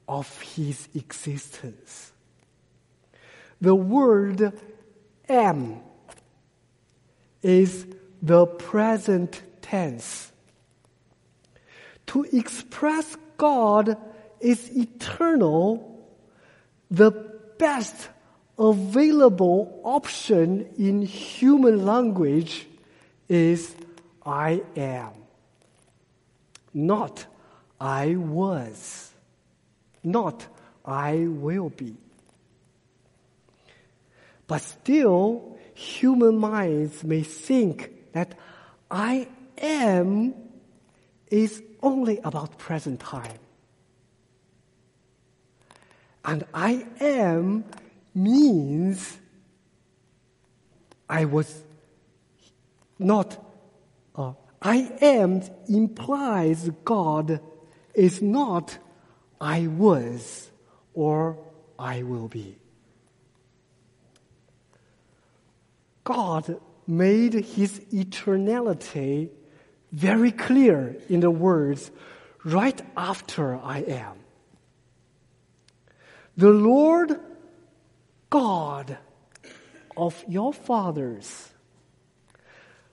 of 0.10 0.42
his 0.42 0.90
existence. 0.94 2.12
The 3.62 3.74
word 3.74 4.60
am 5.30 5.80
is 7.42 7.88
the 8.22 8.46
present 8.46 9.42
tense. 9.62 10.32
To 12.08 12.26
express 12.34 13.16
God 13.38 13.98
is 14.42 14.70
eternal, 14.76 16.06
the 16.92 17.12
best 17.58 18.10
available 18.60 19.80
option 19.84 20.68
in 20.78 21.02
human 21.02 21.86
language 21.86 22.68
is 23.30 23.74
I 24.26 24.62
am. 24.76 25.12
Not 26.74 27.28
I 27.86 28.16
was. 28.16 29.14
Not 30.04 30.48
I 30.84 31.28
will 31.28 31.70
be. 31.70 31.96
But 34.48 34.62
still, 34.64 35.56
human 35.76 36.40
minds 36.40 37.04
may 37.04 37.22
think 37.22 37.92
that 38.14 38.34
I 38.90 39.28
am 39.60 40.34
is 41.30 41.62
only 41.84 42.18
about 42.24 42.58
present 42.58 43.02
time. 43.02 43.38
And 46.24 46.44
I 46.56 46.88
am 47.00 47.66
means 48.16 49.20
I 51.08 51.26
was 51.26 51.62
not, 52.98 53.38
uh, 54.16 54.34
I 54.60 54.92
am 55.02 55.44
implies 55.68 56.72
God 56.84 57.42
is 57.96 58.22
not 58.22 58.78
I 59.40 59.68
was 59.68 60.50
or 60.94 61.38
I 61.78 62.04
will 62.04 62.28
be. 62.28 62.58
God 66.04 66.60
made 66.88 67.34
his 67.34 67.80
eternality 67.92 69.30
very 69.92 70.32
clear 70.32 70.98
in 71.10 71.20
the 71.20 71.32
words, 71.32 71.90
right 72.44 72.80
after 72.96 73.56
I 73.56 73.80
am. 73.80 74.18
The 76.38 76.52
Lord 76.52 77.20
God 78.30 78.98
of 79.96 80.24
your 80.28 80.54
fathers, 80.54 81.50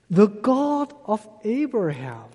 the 0.09 0.28
God 0.28 0.94
of 1.05 1.28
Abraham, 1.42 2.28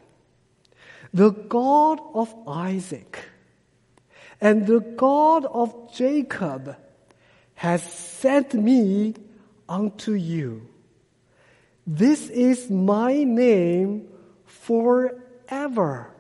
the 1.14 1.32
God 1.32 2.00
of 2.14 2.34
Isaac, 2.48 3.20
and 4.40 4.68
the 4.68 4.80
God 4.80 5.46
of 5.46 5.94
Jacob 5.94 6.76
has 7.56 7.82
sent 7.82 8.54
me 8.54 9.16
unto 9.68 10.14
you. 10.14 10.68
This 11.86 12.30
is 12.30 12.70
my 12.70 13.24
name 13.24 14.08
forever. 14.46 16.12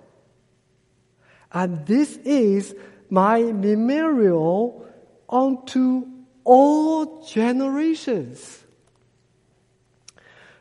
And 1.52 1.86
this 1.86 2.18
is 2.18 2.74
my 3.10 3.42
memorial 3.42 4.86
unto 5.30 6.08
all 6.44 7.26
generations. 7.26 8.64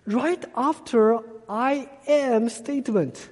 Right 0.04 0.44
after 0.56 1.20
I 1.48 1.88
am 2.06 2.48
statement, 2.48 3.30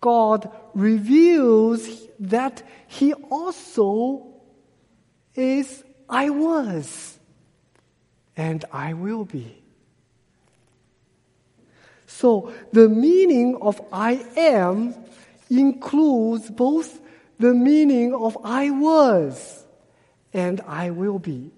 God 0.00 0.50
reveals 0.74 1.88
that 2.20 2.62
He 2.86 3.12
also 3.14 4.26
is 5.34 5.84
I 6.08 6.30
was 6.30 7.18
and 8.36 8.64
I 8.72 8.94
will 8.94 9.24
be. 9.24 9.62
So 12.06 12.52
the 12.72 12.88
meaning 12.88 13.56
of 13.60 13.80
I 13.92 14.24
am 14.36 14.94
includes 15.50 16.50
both 16.50 17.00
the 17.38 17.54
meaning 17.54 18.14
of 18.14 18.36
I 18.44 18.70
was 18.70 19.64
and 20.32 20.60
I 20.62 20.90
will 20.90 21.18
be. 21.18 21.52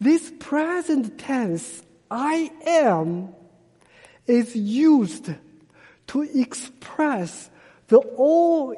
This 0.00 0.32
present 0.38 1.18
tense, 1.18 1.82
I 2.10 2.50
am, 2.66 3.34
is 4.26 4.54
used 4.54 5.30
to 6.08 6.22
express 6.22 7.50
the 7.88 7.98
all 7.98 8.74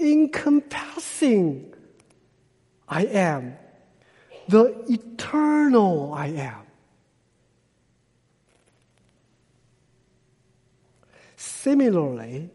encompassing 0.00 1.74
I 2.88 3.04
am, 3.04 3.56
the 4.48 4.84
eternal 4.88 6.14
I 6.14 6.26
am. 6.28 6.60
Similarly, 11.36 12.50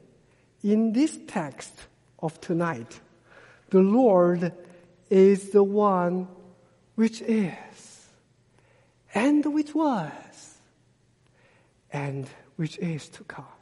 in 0.63 0.93
this 0.93 1.19
text 1.27 1.73
of 2.19 2.39
tonight, 2.39 2.99
the 3.69 3.81
Lord 3.81 4.53
is 5.09 5.49
the 5.49 5.63
one 5.63 6.27
which 6.95 7.21
is, 7.21 8.07
and 9.13 9.53
which 9.53 9.75
was, 9.75 10.57
and 11.91 12.29
which 12.55 12.77
is 12.77 13.09
to 13.09 13.23
come. 13.25 13.60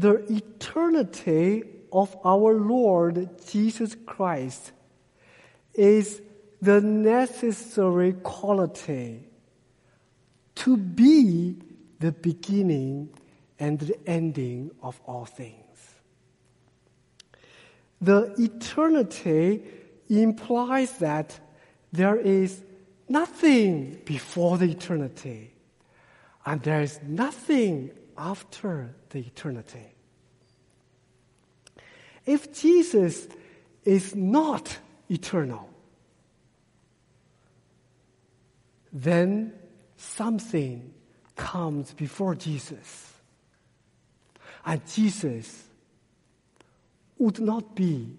The 0.00 0.24
eternity 0.32 1.62
of 1.92 2.16
our 2.24 2.54
Lord 2.54 3.28
Jesus 3.46 3.94
Christ 4.06 4.72
is 5.74 6.22
the 6.62 6.80
necessary 6.80 8.14
quality 8.14 9.28
to 10.54 10.78
be 10.78 11.58
the 11.98 12.12
beginning 12.12 13.10
and 13.58 13.78
the 13.78 13.98
ending 14.08 14.70
of 14.82 14.98
all 15.04 15.26
things. 15.26 16.00
The 18.00 18.34
eternity 18.38 19.62
implies 20.08 20.92
that 21.00 21.38
there 21.92 22.16
is 22.16 22.64
nothing 23.06 24.00
before 24.06 24.56
the 24.56 24.70
eternity, 24.70 25.52
and 26.46 26.62
there 26.62 26.80
is 26.80 27.00
nothing 27.06 27.90
after 28.20 28.94
the 29.08 29.20
eternity. 29.20 29.94
If 32.26 32.52
Jesus 32.52 33.26
is 33.82 34.14
not 34.14 34.76
eternal, 35.08 35.70
then 38.92 39.54
something 39.96 40.92
comes 41.34 41.94
before 41.94 42.34
Jesus. 42.34 43.14
And 44.66 44.86
Jesus 44.86 45.64
would 47.16 47.40
not 47.40 47.74
be 47.74 48.16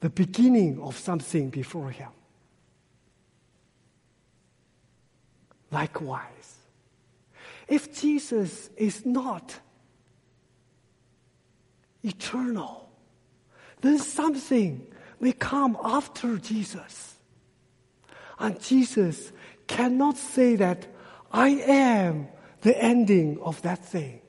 the 0.00 0.08
beginning 0.08 0.80
of 0.80 0.96
something 0.96 1.50
before 1.50 1.90
him. 1.90 2.08
Likewise, 5.70 6.51
if 7.68 8.00
Jesus 8.00 8.70
is 8.76 9.06
not 9.06 9.58
eternal, 12.02 12.90
then 13.80 13.98
something 13.98 14.86
may 15.20 15.32
come 15.32 15.76
after 15.82 16.38
Jesus. 16.38 17.16
And 18.38 18.60
Jesus 18.60 19.32
cannot 19.66 20.16
say 20.16 20.56
that 20.56 20.86
I 21.32 21.48
am 21.50 22.28
the 22.62 22.76
ending 22.80 23.38
of 23.40 23.62
that 23.62 23.84
thing. 23.84 24.22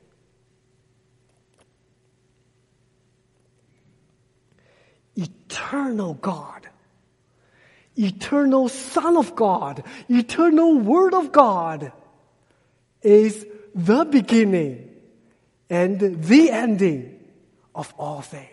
eternal 5.15 6.15
God, 6.15 6.67
eternal 7.95 8.69
Son 8.69 9.17
of 9.17 9.36
God, 9.36 9.84
eternal 10.09 10.77
Word 10.79 11.13
of 11.13 11.31
God 11.31 11.91
is 13.03 13.45
the 13.75 14.05
beginning 14.05 14.89
and 15.69 15.99
the 15.99 16.51
ending 16.51 17.19
of 17.73 17.93
all 17.97 18.21
things. 18.21 18.49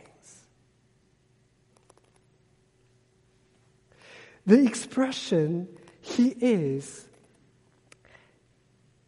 The 4.46 4.64
expression 4.64 5.68
He 6.01 6.28
is, 6.40 7.07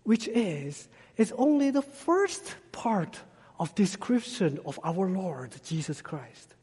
which 0.05 0.29
is, 0.29 0.89
is 1.17 1.33
only 1.37 1.71
the 1.71 1.83
first 1.83 2.55
part 2.71 3.19
of 3.59 3.75
description 3.75 4.61
of 4.67 4.79
our 4.85 5.09
Lord 5.09 5.55
Jesus 5.65 6.03
Christ. 6.03 6.55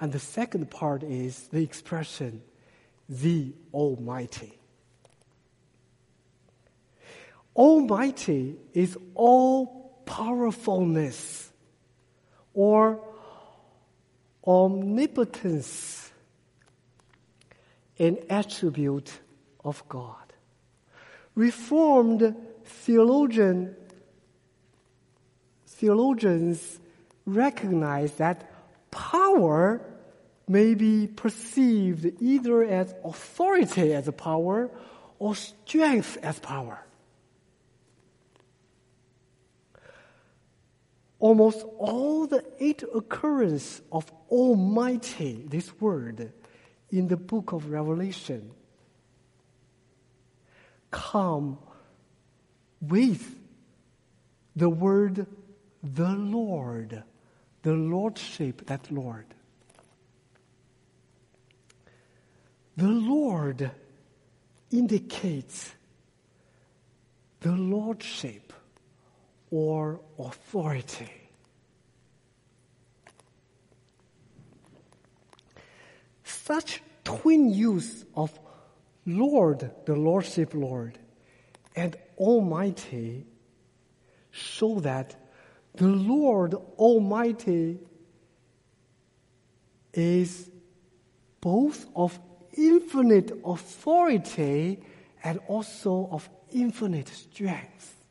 And 0.00 0.12
the 0.12 0.18
second 0.18 0.70
part 0.70 1.02
is 1.02 1.48
the 1.48 1.62
expression, 1.62 2.42
the 3.08 3.52
Almighty. 3.72 4.58
Almighty 7.54 8.56
is 8.72 8.96
all 9.14 10.02
powerfulness 10.06 11.50
or 12.54 13.00
omnipotence, 14.46 16.10
an 17.98 18.18
attribute 18.28 19.12
of 19.64 19.86
God. 19.88 20.16
Reformed 21.34 22.34
theologian, 22.64 23.76
theologians 25.66 26.80
recognize 27.24 28.12
that 28.14 28.50
power 28.90 29.80
may 30.48 30.74
be 30.74 31.06
perceived 31.06 32.20
either 32.20 32.64
as 32.64 32.94
authority 33.04 33.94
as 33.94 34.08
a 34.08 34.12
power 34.12 34.70
or 35.18 35.34
strength 35.36 36.18
as 36.22 36.38
power. 36.40 36.84
Almost 41.22 41.64
all 41.78 42.26
the 42.26 42.44
eight 42.58 42.82
occurrence 42.92 43.80
of 43.92 44.12
Almighty, 44.28 45.44
this 45.46 45.72
word, 45.80 46.32
in 46.90 47.06
the 47.06 47.16
book 47.16 47.52
of 47.52 47.70
Revelation, 47.70 48.50
come 50.90 51.58
with 52.80 53.38
the 54.56 54.68
word 54.68 55.28
the 55.80 56.08
Lord, 56.08 57.04
the 57.62 57.72
Lordship, 57.72 58.66
that 58.66 58.90
Lord. 58.90 59.26
The 62.76 62.88
Lord 62.88 63.70
indicates 64.72 65.72
the 67.38 67.52
Lordship 67.52 68.52
or 69.52 70.00
authority. 70.18 71.12
Such 76.24 76.82
twin 77.04 77.50
use 77.50 78.06
of 78.16 78.36
Lord, 79.04 79.70
the 79.84 79.94
Lordship 79.94 80.54
Lord, 80.54 80.98
and 81.76 81.94
Almighty 82.16 83.26
show 84.30 84.80
that 84.80 85.14
the 85.74 85.88
Lord 85.88 86.54
Almighty 86.78 87.78
is 89.92 90.50
both 91.42 91.86
of 91.94 92.18
infinite 92.54 93.38
authority 93.44 94.80
and 95.22 95.40
also 95.46 96.08
of 96.10 96.28
infinite 96.50 97.08
strength. 97.08 98.01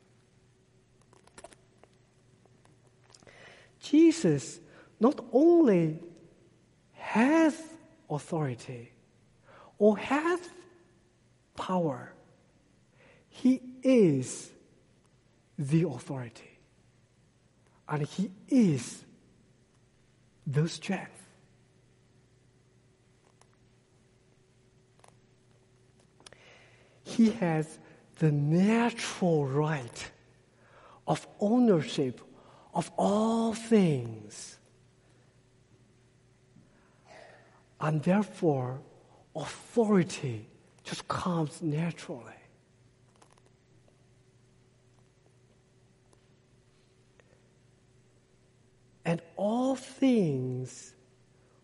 Jesus 3.82 4.60
not 5.00 5.24
only 5.32 5.98
has 6.92 7.60
authority 8.08 8.92
or 9.78 9.98
has 9.98 10.38
power, 11.56 12.12
he 13.28 13.60
is 13.82 14.50
the 15.58 15.82
authority. 15.88 16.58
And 17.88 18.02
he 18.02 18.30
is 18.48 19.04
the 20.46 20.68
strength. 20.68 21.10
He 27.04 27.30
has 27.32 27.78
the 28.18 28.30
natural 28.30 29.44
right 29.46 30.10
of 31.06 31.26
ownership 31.40 32.20
of 32.74 32.90
all 32.96 33.54
things. 33.54 34.58
And 37.80 38.02
therefore, 38.02 38.80
authority 39.34 40.46
just 40.84 41.06
comes 41.08 41.60
naturally. 41.62 42.32
And 49.04 49.20
all 49.36 49.74
things 49.74 50.94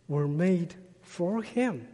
were 0.09 0.27
made 0.27 0.75
for 1.03 1.43
him. 1.43 1.87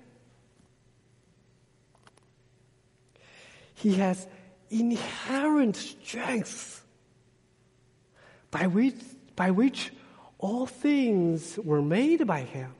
He 3.74 3.94
has 3.96 4.26
inherent 4.70 5.76
strength 5.76 6.84
by 8.55 8.68
which, 8.68 8.94
by 9.34 9.50
which 9.50 9.92
all 10.38 10.64
things 10.64 11.59
were 11.64 11.82
made 11.82 12.24
by 12.24 12.42
him. 12.42 12.72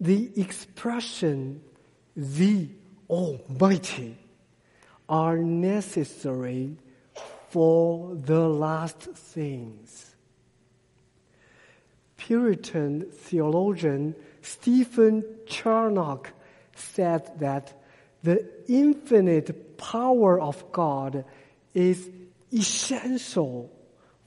The 0.00 0.30
expression, 0.40 1.60
the 2.14 2.68
Almighty, 3.08 4.16
are 5.08 5.38
necessary 5.38 6.76
for 7.48 8.14
the 8.14 8.48
last 8.48 9.00
things. 9.00 10.14
Puritan 12.16 13.10
theologian 13.10 14.14
Stephen 14.40 15.24
Charnock 15.46 16.30
said 16.76 17.40
that 17.40 17.74
the 18.22 18.48
infinite 18.68 19.69
power 19.80 20.38
of 20.38 20.70
God 20.70 21.24
is 21.72 22.08
essential 22.52 23.72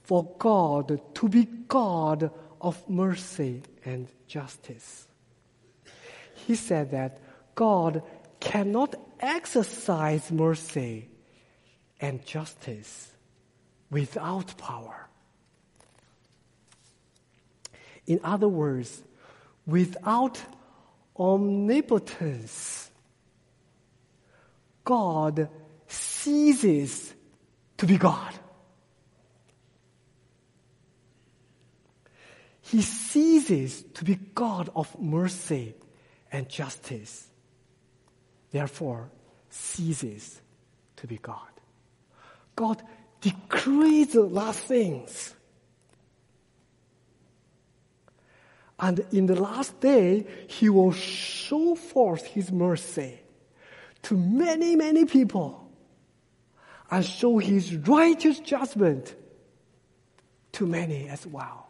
for 0.02 0.34
God 0.38 1.00
to 1.14 1.28
be 1.28 1.44
God 1.68 2.30
of 2.60 2.90
mercy 2.90 3.62
and 3.84 4.08
justice. 4.26 5.06
He 6.46 6.56
said 6.56 6.90
that 6.90 7.20
God 7.54 8.02
cannot 8.40 8.96
exercise 9.20 10.30
mercy 10.32 11.08
and 12.00 12.24
justice 12.26 13.12
without 13.90 14.58
power. 14.58 15.08
In 18.06 18.20
other 18.24 18.48
words, 18.48 19.02
without 19.66 20.38
omnipotence, 21.16 22.90
God 24.84 25.48
ceases 25.86 27.14
to 27.78 27.86
be 27.86 27.96
God. 27.96 28.34
He 32.60 32.82
ceases 32.82 33.84
to 33.94 34.04
be 34.04 34.16
God 34.34 34.70
of 34.74 34.98
mercy 35.00 35.74
and 36.30 36.48
justice. 36.48 37.26
Therefore, 38.50 39.10
ceases 39.50 40.40
to 40.96 41.06
be 41.06 41.18
God. 41.18 41.38
God 42.56 42.82
decrees 43.20 44.12
the 44.12 44.22
last 44.22 44.60
things. 44.60 45.34
And 48.78 49.04
in 49.12 49.26
the 49.26 49.40
last 49.40 49.80
day, 49.80 50.26
He 50.46 50.68
will 50.68 50.92
show 50.92 51.74
forth 51.74 52.26
His 52.26 52.50
mercy 52.50 53.20
to 54.04 54.16
many, 54.16 54.76
many 54.76 55.04
people 55.04 55.70
and 56.90 57.04
show 57.04 57.38
his 57.38 57.74
righteous 57.76 58.38
judgment 58.40 59.14
to 60.52 60.66
many 60.66 61.08
as 61.08 61.26
well. 61.26 61.68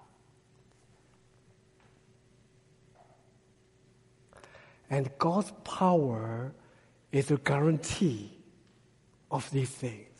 And 4.90 5.10
God's 5.18 5.52
power 5.64 6.52
is 7.10 7.30
a 7.30 7.36
guarantee 7.38 8.36
of 9.30 9.50
these 9.50 9.70
things. 9.70 10.14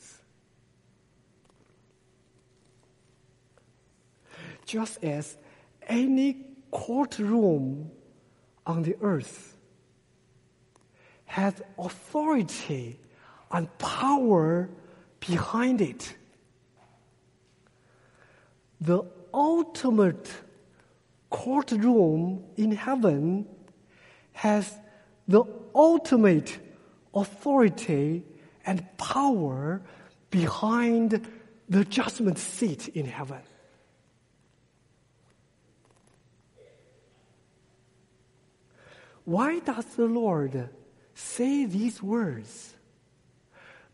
just 4.64 5.02
as 5.04 5.36
any 5.86 6.44
courtroom 6.70 7.90
on 8.66 8.82
the 8.82 8.96
earth 9.00 9.53
has 11.34 11.60
authority 11.76 12.96
and 13.50 13.66
power 13.76 14.68
behind 15.18 15.80
it. 15.80 16.14
The 18.80 19.02
ultimate 19.32 20.30
courtroom 21.30 22.44
in 22.56 22.70
heaven 22.70 23.48
has 24.30 24.78
the 25.26 25.42
ultimate 25.74 26.56
authority 27.12 28.22
and 28.64 28.86
power 28.96 29.82
behind 30.30 31.28
the 31.68 31.84
judgment 31.84 32.38
seat 32.38 32.86
in 32.86 33.06
heaven. 33.06 33.42
Why 39.24 39.58
does 39.58 39.84
the 39.96 40.06
Lord 40.06 40.70
say 41.14 41.64
these 41.64 42.02
words? 42.02 42.74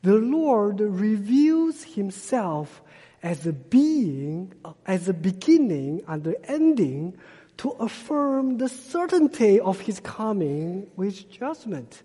The 0.02 0.16
Lord 0.16 0.80
reveals 0.80 1.84
himself 1.84 2.82
as 3.22 3.46
a 3.46 3.52
being, 3.52 4.54
as 4.86 5.08
a 5.08 5.14
beginning 5.14 6.02
and 6.08 6.24
the 6.24 6.50
ending 6.50 7.18
to 7.58 7.70
affirm 7.72 8.56
the 8.56 8.68
certainty 8.68 9.60
of 9.60 9.80
his 9.80 10.00
coming 10.00 10.90
with 10.96 11.30
judgment 11.30 12.02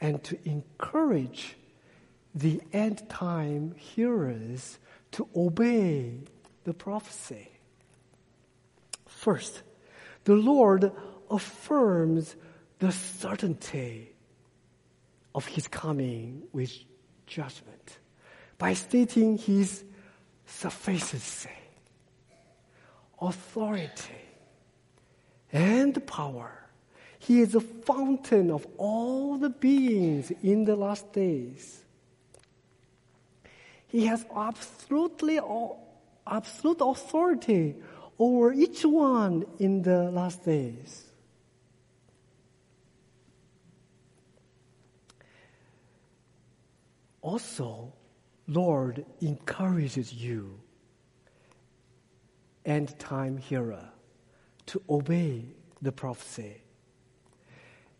and 0.00 0.22
to 0.22 0.38
encourage 0.44 1.56
the 2.34 2.60
end 2.72 3.08
time 3.08 3.74
hearers 3.76 4.78
to 5.10 5.28
obey 5.34 6.20
the 6.62 6.74
prophecy. 6.74 7.50
First, 9.06 9.62
the 10.22 10.34
Lord 10.34 10.92
affirms 11.28 12.36
the 12.78 12.92
certainty 12.92 14.12
of 15.38 15.46
his 15.46 15.68
coming 15.68 16.42
with 16.52 16.72
judgment 17.24 17.98
by 18.58 18.74
stating 18.74 19.38
his 19.38 19.84
sufficiency, 20.44 21.60
authority, 23.20 24.24
and 25.52 26.04
power. 26.08 26.50
He 27.20 27.40
is 27.40 27.52
the 27.52 27.60
fountain 27.60 28.50
of 28.50 28.66
all 28.78 29.38
the 29.38 29.50
beings 29.50 30.32
in 30.42 30.64
the 30.64 30.74
last 30.74 31.12
days. 31.12 31.84
He 33.86 34.06
has 34.06 34.26
absolutely 34.34 35.38
absolute 36.26 36.80
authority 36.80 37.76
over 38.18 38.52
each 38.52 38.84
one 38.84 39.46
in 39.60 39.82
the 39.82 40.10
last 40.10 40.44
days. 40.44 41.07
Also, 47.28 47.92
Lord 48.46 49.04
encourages 49.20 50.14
you, 50.14 50.58
end 52.64 52.98
time 52.98 53.36
hearer, 53.36 53.86
to 54.64 54.80
obey 54.88 55.44
the 55.82 55.92
prophecy. 55.92 56.62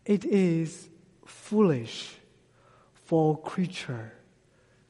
It 0.03 0.25
is 0.25 0.89
foolish 1.27 2.15
for 3.05 3.39
creature 3.39 4.13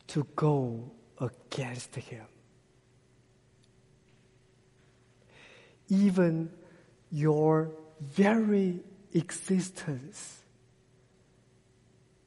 to 0.08 0.26
go 0.38 0.90
against 1.20 1.94
him. 1.98 2.26
Even 5.90 6.50
your 7.12 7.72
very 8.00 8.80
existence 9.12 10.44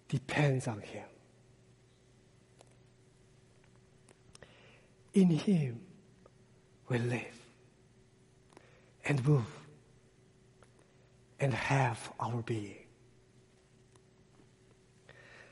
depends 0.09 0.69
on 0.69 0.81
him. 0.83 1.07
In 5.15 5.31
him 5.31 5.81
we 6.89 6.99
live 6.99 7.39
and 9.05 9.25
move 9.27 9.45
and 11.39 11.53
have 11.53 12.11
our 12.19 12.41
being. 12.43 12.79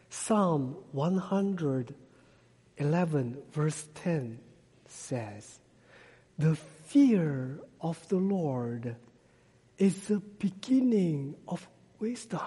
Psalm 0.09 0.77
111, 0.93 3.39
verse 3.53 3.87
10 3.95 4.39
says, 4.89 5.61
The 6.39 6.57
fear 6.57 7.61
of 7.81 8.09
the 8.09 8.17
Lord 8.17 8.97
is 9.79 10.09
the 10.09 10.21
beginning 10.39 11.37
of 11.49 11.69
wisdom. 11.99 12.41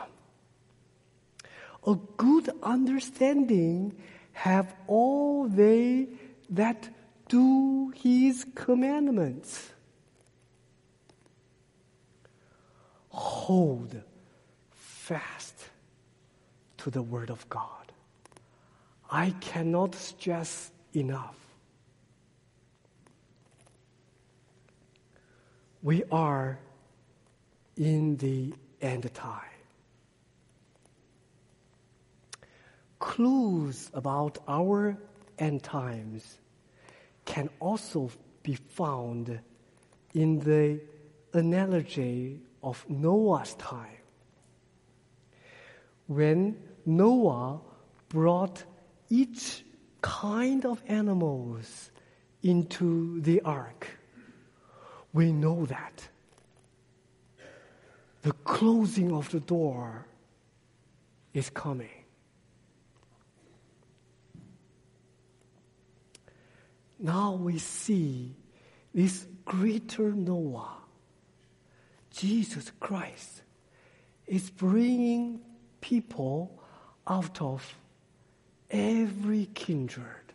A 1.86 1.96
good 2.18 2.50
understanding 2.64 3.96
have 4.32 4.74
all 4.88 5.48
they 5.48 6.08
that 6.50 6.90
do 7.34 7.92
his 7.96 8.46
commandments. 8.54 9.72
Hold 13.10 14.00
fast 14.70 15.56
to 16.78 16.92
the 16.92 17.02
word 17.02 17.32
of 17.32 17.50
God. 17.50 17.92
I 19.10 19.32
cannot 19.42 19.96
stress 19.96 20.70
enough. 20.96 21.36
We 25.82 26.04
are 26.12 26.60
in 27.78 28.16
the 28.18 28.54
end 28.80 29.12
time. 29.16 29.58
Clues 33.00 33.90
about 33.96 34.38
our 34.48 34.96
end 35.40 35.64
times 35.64 36.38
can 37.26 37.50
also 37.60 38.10
be 38.42 38.56
found 38.56 39.40
in 40.14 40.40
the 40.40 40.80
analogy 41.34 42.40
of 42.62 42.86
Noah's 42.90 43.56
time. 43.56 43.98
When 46.08 46.58
Noah 46.86 47.62
brought 48.10 48.64
each 49.10 49.64
kind 50.02 50.66
of 50.66 50.82
animals 50.88 51.92
into 52.44 53.22
the 53.22 53.42
ark, 53.42 53.88
we 55.14 55.32
know 55.32 55.66
that 55.66 56.08
the 58.22 58.32
closing 58.44 59.12
of 59.12 59.30
the 59.32 59.40
door 59.40 60.08
is 61.34 61.50
coming. 61.50 62.03
Now 67.04 67.34
we 67.34 67.60
see 67.60 68.34
this 68.96 69.28
greater 69.44 70.14
Noah, 70.14 70.78
Jesus 72.10 72.72
Christ, 72.80 73.42
is 74.26 74.50
bringing 74.50 75.42
people 75.82 76.64
out 77.06 77.42
of 77.42 77.76
every 78.72 79.50
kindred 79.54 80.32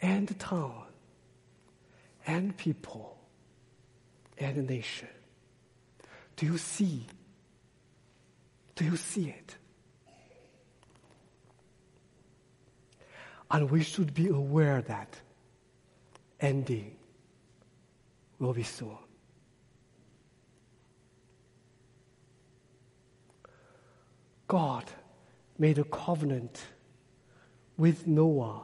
and 0.00 0.36
town 0.40 0.86
and 2.26 2.56
people 2.56 3.16
and 4.38 4.68
nation. 4.68 5.08
Do 6.34 6.46
you 6.46 6.58
see? 6.58 7.06
Do 8.74 8.84
you 8.84 8.96
see 8.96 9.28
it? 9.28 9.56
And 13.52 13.70
we 13.70 13.82
should 13.82 14.14
be 14.14 14.28
aware 14.28 14.80
that 14.80 15.20
ending 16.40 16.96
will 18.38 18.54
be 18.54 18.62
soon. 18.62 18.96
God 24.48 24.84
made 25.58 25.78
a 25.78 25.84
covenant 25.84 26.62
with 27.76 28.06
Noah 28.06 28.62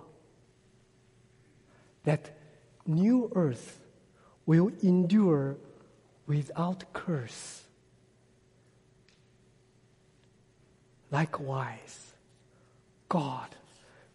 that 2.05 2.39
new 2.86 3.30
earth 3.34 3.80
will 4.47 4.72
endure 4.82 5.59
without 6.26 6.91
curse. 6.95 7.62
Likewise, 11.11 12.14
God 13.09 13.55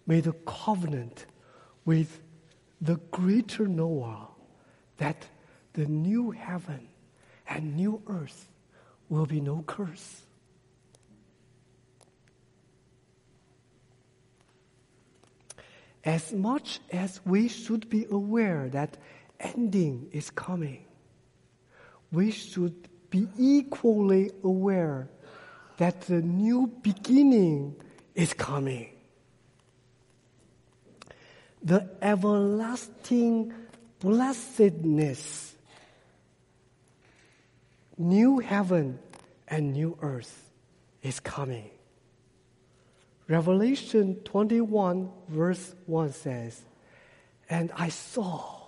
made 0.05 0.27
a 0.27 0.33
covenant 0.45 1.25
with 1.85 2.21
the 2.81 2.95
greater 3.11 3.67
Noah 3.67 4.27
that 4.97 5.27
the 5.73 5.85
new 5.85 6.31
heaven 6.31 6.87
and 7.47 7.75
new 7.75 8.01
earth 8.07 8.47
will 9.09 9.25
be 9.25 9.41
no 9.41 9.63
curse. 9.65 10.23
as 16.03 16.33
much 16.33 16.79
as 16.91 17.21
we 17.25 17.47
should 17.47 17.89
be 17.89 18.05
aware 18.11 18.69
that 18.69 18.97
ending 19.39 20.09
is 20.11 20.29
coming, 20.29 20.85
we 22.11 22.31
should 22.31 22.89
be 23.09 23.27
equally 23.37 24.31
aware 24.43 25.07
that 25.77 26.01
the 26.01 26.21
new 26.21 26.67
beginning 26.81 27.75
is 28.15 28.33
coming. 28.33 28.92
The 31.63 31.89
everlasting 32.01 33.53
blessedness, 33.99 35.55
new 37.97 38.39
heaven 38.39 38.99
and 39.47 39.71
new 39.71 39.97
earth 40.01 40.49
is 41.01 41.21
coming. 41.21 41.69
Revelation 43.29 44.15
21, 44.25 45.09
verse 45.29 45.73
1 45.85 46.11
says, 46.11 46.61
And 47.49 47.71
I 47.77 47.87
saw 47.87 48.63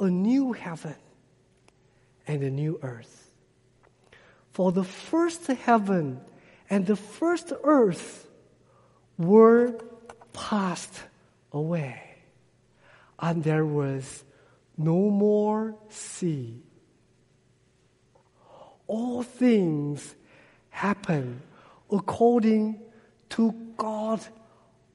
a 0.00 0.08
new 0.08 0.52
heaven 0.52 0.94
and 2.28 2.44
a 2.44 2.50
new 2.50 2.78
earth. 2.82 3.32
For 4.52 4.70
the 4.70 4.84
first 4.84 5.48
heaven 5.48 6.20
and 6.70 6.86
the 6.86 6.94
first 6.96 7.52
earth 7.64 8.28
were 9.16 9.80
passed 10.32 11.02
away, 11.52 12.16
and 13.18 13.42
there 13.42 13.64
was 13.64 14.24
no 14.76 15.10
more 15.10 15.74
sea. 15.88 16.62
All 18.86 19.22
things 19.22 20.14
happen 20.70 21.42
according 21.90 22.80
to 23.30 23.52
God's 23.76 24.28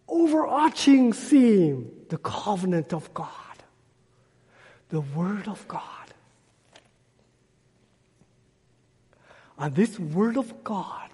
overarching 0.07 1.13
theme, 1.13 1.91
the 2.09 2.17
covenant 2.17 2.93
of 2.93 3.13
God, 3.13 3.29
the 4.89 5.01
Word 5.01 5.47
of 5.47 5.67
God. 5.67 5.79
And 9.57 9.75
this 9.75 9.99
Word 9.99 10.37
of 10.37 10.63
God 10.63 11.09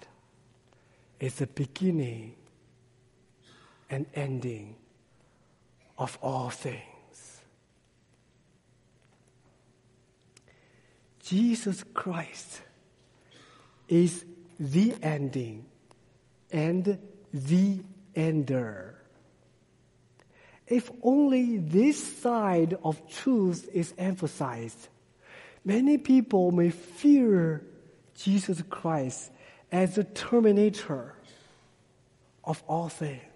is 1.18 1.34
the 1.36 1.46
beginning 1.46 2.34
and 3.90 4.06
ending 4.14 4.76
of 6.00 6.18
all 6.22 6.48
things. 6.48 6.80
Jesus 11.22 11.84
Christ 11.92 12.62
is 13.86 14.24
the 14.58 14.94
ending 15.02 15.66
and 16.50 16.98
the 17.32 17.80
ender. 18.16 18.96
If 20.66 20.90
only 21.02 21.58
this 21.58 22.02
side 22.18 22.78
of 22.82 23.06
truth 23.08 23.68
is 23.72 23.92
emphasized, 23.98 24.88
many 25.64 25.98
people 25.98 26.50
may 26.50 26.70
fear 26.70 27.62
Jesus 28.14 28.62
Christ 28.70 29.30
as 29.70 29.96
the 29.96 30.04
terminator 30.04 31.14
of 32.42 32.62
all 32.66 32.88
things. 32.88 33.29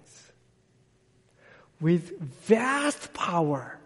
With 1.80 2.18
vast 2.20 3.12
power, 3.12 3.78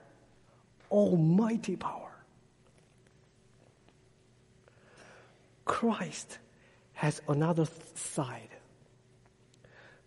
almighty 0.91 1.76
power. 1.76 2.11
Christ 5.64 6.39
has 6.95 7.20
another 7.28 7.66
side. 7.95 8.49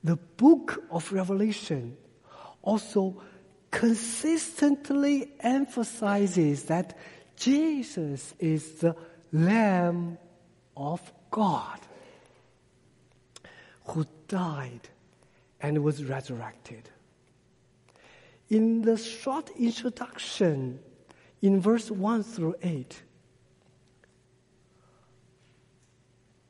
The 0.04 0.16
book 0.16 0.84
of 0.90 1.12
Revelation 1.12 1.98
also 2.62 3.22
consistently 3.70 5.32
emphasizes 5.40 6.64
that 6.66 6.98
Jesus 7.38 8.34
is 8.40 8.74
the 8.74 8.96
Lamb 9.32 10.18
of 10.76 11.00
God 11.30 11.80
who 13.86 14.06
died 14.28 14.90
and 15.62 15.84
was 15.84 16.04
resurrected. 16.04 16.90
In 18.52 18.82
the 18.82 18.98
short 18.98 19.50
introduction 19.58 20.82
in 21.42 21.62
verse 21.62 21.90
1 21.90 22.24
through 22.24 22.56
8, 22.62 23.02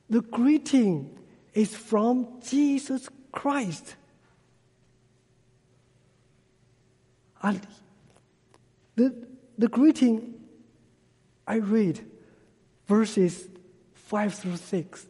the 0.10 0.22
greeting 0.22 1.20
is 1.54 1.76
from 1.76 2.42
Jesus 2.42 3.08
Christ. 3.32 3.96
And 7.44 7.62
the, 8.96 9.28
the 9.60 9.68
greeting 9.68 10.34
I 11.46 11.58
read 11.58 12.04
verses 12.88 13.48
5 13.94 14.34
through 14.34 14.58
6. 14.58 15.06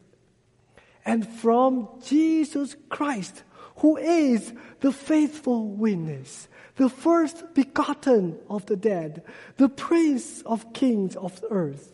And 1.05 1.25
from 1.25 1.87
Jesus 2.03 2.75
Christ, 2.89 3.43
who 3.77 3.95
is 3.95 4.53
the 4.81 4.91
faithful 4.91 5.69
witness, 5.69 6.49
the 6.75 6.89
first 6.89 7.53
begotten 7.53 8.39
of 8.49 8.65
the 8.65 8.75
dead, 8.75 9.23
the 9.57 9.69
prince 9.69 10.41
of 10.41 10.73
kings 10.73 11.15
of 11.15 11.39
the 11.41 11.47
earth 11.47 11.91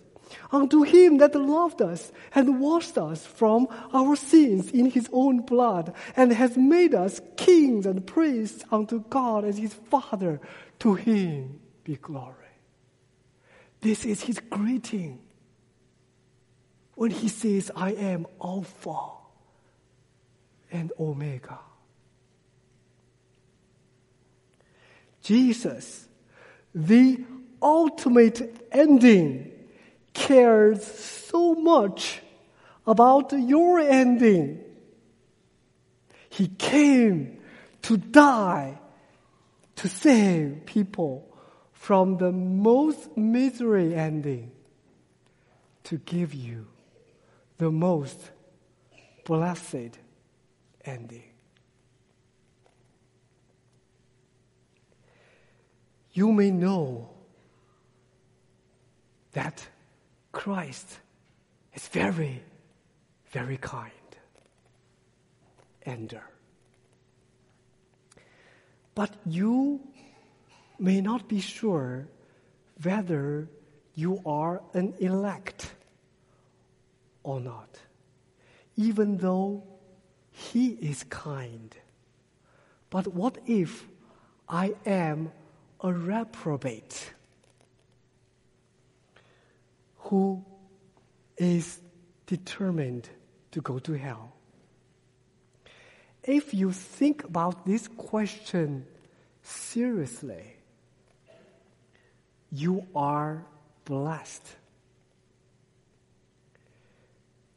unto 0.51 0.83
him 0.83 1.17
that 1.17 1.35
loved 1.35 1.81
us 1.81 2.11
and 2.33 2.59
washed 2.59 2.97
us 2.97 3.25
from 3.25 3.67
our 3.93 4.15
sins 4.15 4.71
in 4.71 4.89
his 4.89 5.09
own 5.11 5.41
blood 5.41 5.93
and 6.15 6.31
has 6.31 6.57
made 6.57 6.93
us 6.93 7.21
kings 7.35 7.85
and 7.85 8.05
priests 8.05 8.63
unto 8.71 9.03
God 9.09 9.45
as 9.45 9.57
his 9.57 9.73
Father. 9.73 10.39
To 10.79 10.93
him 10.93 11.59
be 11.83 11.95
glory. 11.95 12.33
This 13.81 14.05
is 14.05 14.21
his 14.21 14.39
greeting 14.39 15.19
when 16.95 17.11
he 17.11 17.27
says, 17.27 17.71
I 17.75 17.91
am 17.91 18.25
Alpha 18.43 19.11
and 20.71 20.91
Omega. 20.99 21.59
Jesus, 25.21 26.07
the 26.73 27.19
ultimate 27.61 28.67
ending 28.71 29.51
cares 30.13 30.85
so 30.85 31.53
much 31.53 32.21
about 32.85 33.33
your 33.33 33.79
ending. 33.79 34.63
He 36.29 36.47
came 36.47 37.39
to 37.83 37.97
die 37.97 38.79
to 39.77 39.89
save 39.89 40.65
people 40.65 41.27
from 41.73 42.17
the 42.17 42.31
most 42.31 43.15
misery 43.15 43.93
ending, 43.93 44.51
to 45.83 45.97
give 45.99 46.33
you 46.33 46.67
the 47.57 47.71
most 47.71 48.19
blessed 49.23 49.97
ending. 50.83 51.23
You 56.17 56.31
may 56.31 56.49
know 56.49 57.09
that 59.33 59.67
Christ 60.31 60.97
is 61.75 61.87
very, 61.89 62.41
very 63.29 63.57
kind. 63.57 63.91
Ender. 65.85 66.23
But 68.95 69.11
you 69.27 69.79
may 70.79 71.01
not 71.01 71.27
be 71.27 71.39
sure 71.39 72.07
whether 72.81 73.47
you 73.93 74.19
are 74.25 74.63
an 74.73 74.95
elect 74.97 75.75
or 77.21 77.39
not, 77.39 77.77
even 78.75 79.17
though 79.17 79.61
He 80.31 80.69
is 80.81 81.03
kind. 81.03 81.77
But 82.89 83.05
what 83.05 83.37
if 83.45 83.85
I 84.49 84.73
am 84.83 85.31
a 85.81 85.93
reprobate? 85.93 87.13
who 90.09 90.43
is 91.37 91.81
determined 92.25 93.09
to 93.51 93.61
go 93.61 93.77
to 93.79 93.93
hell. 93.93 94.33
If 96.23 96.53
you 96.53 96.71
think 96.71 97.23
about 97.23 97.65
this 97.65 97.87
question 97.87 98.85
seriously, 99.41 100.55
you 102.51 102.87
are 102.95 103.45
blessed. 103.83 104.45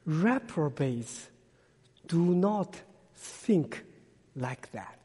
Reprobates 0.05 1.29
do 2.07 2.35
not 2.35 2.81
think 3.15 3.85
like 4.35 4.73
that. 4.73 5.00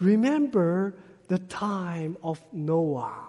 Remember 0.00 0.94
the 1.28 1.38
time 1.38 2.16
of 2.22 2.40
Noah. 2.52 3.28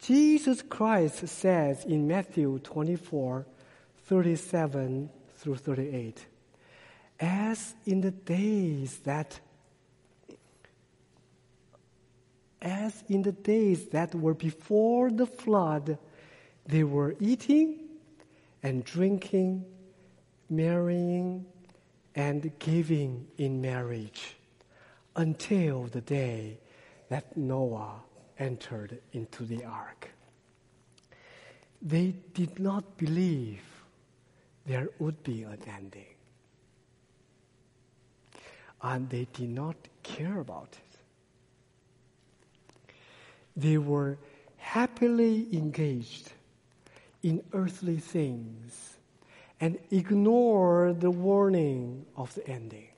Jesus 0.00 0.62
Christ 0.62 1.28
says 1.28 1.84
in 1.84 2.08
Matthew 2.08 2.58
24, 2.58 3.46
37 4.06 5.08
through 5.36 5.56
38, 5.56 6.26
as 7.20 7.74
in 7.86 8.00
the 8.00 8.10
days 8.10 8.98
that 9.04 9.38
as 12.62 13.04
in 13.08 13.22
the 13.22 13.32
days 13.32 13.88
that 13.88 14.14
were 14.14 14.34
before 14.34 15.10
the 15.10 15.26
flood, 15.26 15.96
they 16.66 16.84
were 16.84 17.14
eating 17.18 17.78
and 18.62 18.84
drinking, 18.84 19.64
marrying 20.50 21.46
and 22.14 22.52
giving 22.58 23.26
in 23.38 23.62
marriage 23.62 24.36
until 25.20 25.84
the 25.84 26.00
day 26.00 26.58
that 27.10 27.36
Noah 27.36 28.00
entered 28.38 29.02
into 29.12 29.44
the 29.44 29.64
ark. 29.64 30.08
They 31.82 32.14
did 32.32 32.58
not 32.58 32.96
believe 32.96 33.62
there 34.64 34.88
would 34.98 35.22
be 35.22 35.42
an 35.42 35.58
ending. 35.66 36.14
And 38.80 39.10
they 39.10 39.26
did 39.34 39.50
not 39.50 39.76
care 40.02 40.40
about 40.40 40.72
it. 40.72 40.98
They 43.54 43.76
were 43.76 44.16
happily 44.56 45.54
engaged 45.54 46.32
in 47.22 47.42
earthly 47.52 47.98
things 47.98 48.96
and 49.60 49.78
ignored 49.90 51.02
the 51.02 51.10
warning 51.10 52.06
of 52.16 52.34
the 52.34 52.48
ending. 52.48 52.89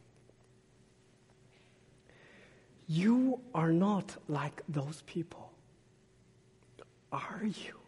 You 2.86 3.40
are 3.54 3.72
not 3.72 4.16
like 4.28 4.62
those 4.68 5.02
people, 5.06 5.52
are 7.10 7.42
you? 7.42 7.78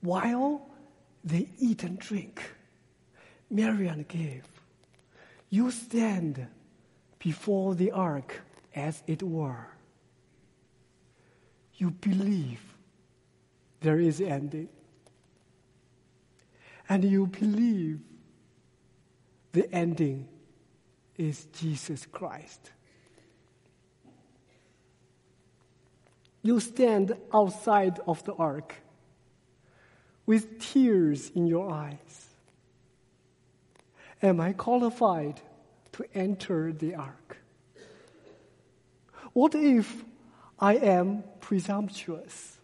While 0.00 0.70
they 1.24 1.48
eat 1.58 1.82
and 1.82 1.98
drink, 1.98 2.42
marry 3.50 3.88
and 3.88 4.06
give, 4.06 4.46
you 5.50 5.70
stand 5.70 6.46
before 7.18 7.74
the 7.74 7.90
ark 7.90 8.42
as 8.74 9.02
it 9.06 9.22
were. 9.22 9.66
You 11.74 11.90
believe 11.90 12.62
there 13.80 13.98
is 13.98 14.20
ending. 14.20 14.68
And 16.88 17.04
you 17.04 17.26
believe 17.26 18.00
the 19.52 19.72
ending 19.74 20.28
is 21.18 21.46
Jesus 21.46 22.06
Christ. 22.06 22.70
You 26.42 26.60
stand 26.60 27.16
outside 27.34 27.98
of 28.06 28.24
the 28.24 28.34
ark 28.34 28.76
with 30.24 30.60
tears 30.60 31.30
in 31.34 31.46
your 31.46 31.70
eyes. 31.70 32.28
Am 34.22 34.40
I 34.40 34.52
qualified 34.52 35.40
to 35.92 36.04
enter 36.14 36.72
the 36.72 36.94
ark? 36.94 37.38
What 39.32 39.54
if 39.54 40.04
I 40.58 40.76
am 40.76 41.24
presumptuous? 41.40 42.58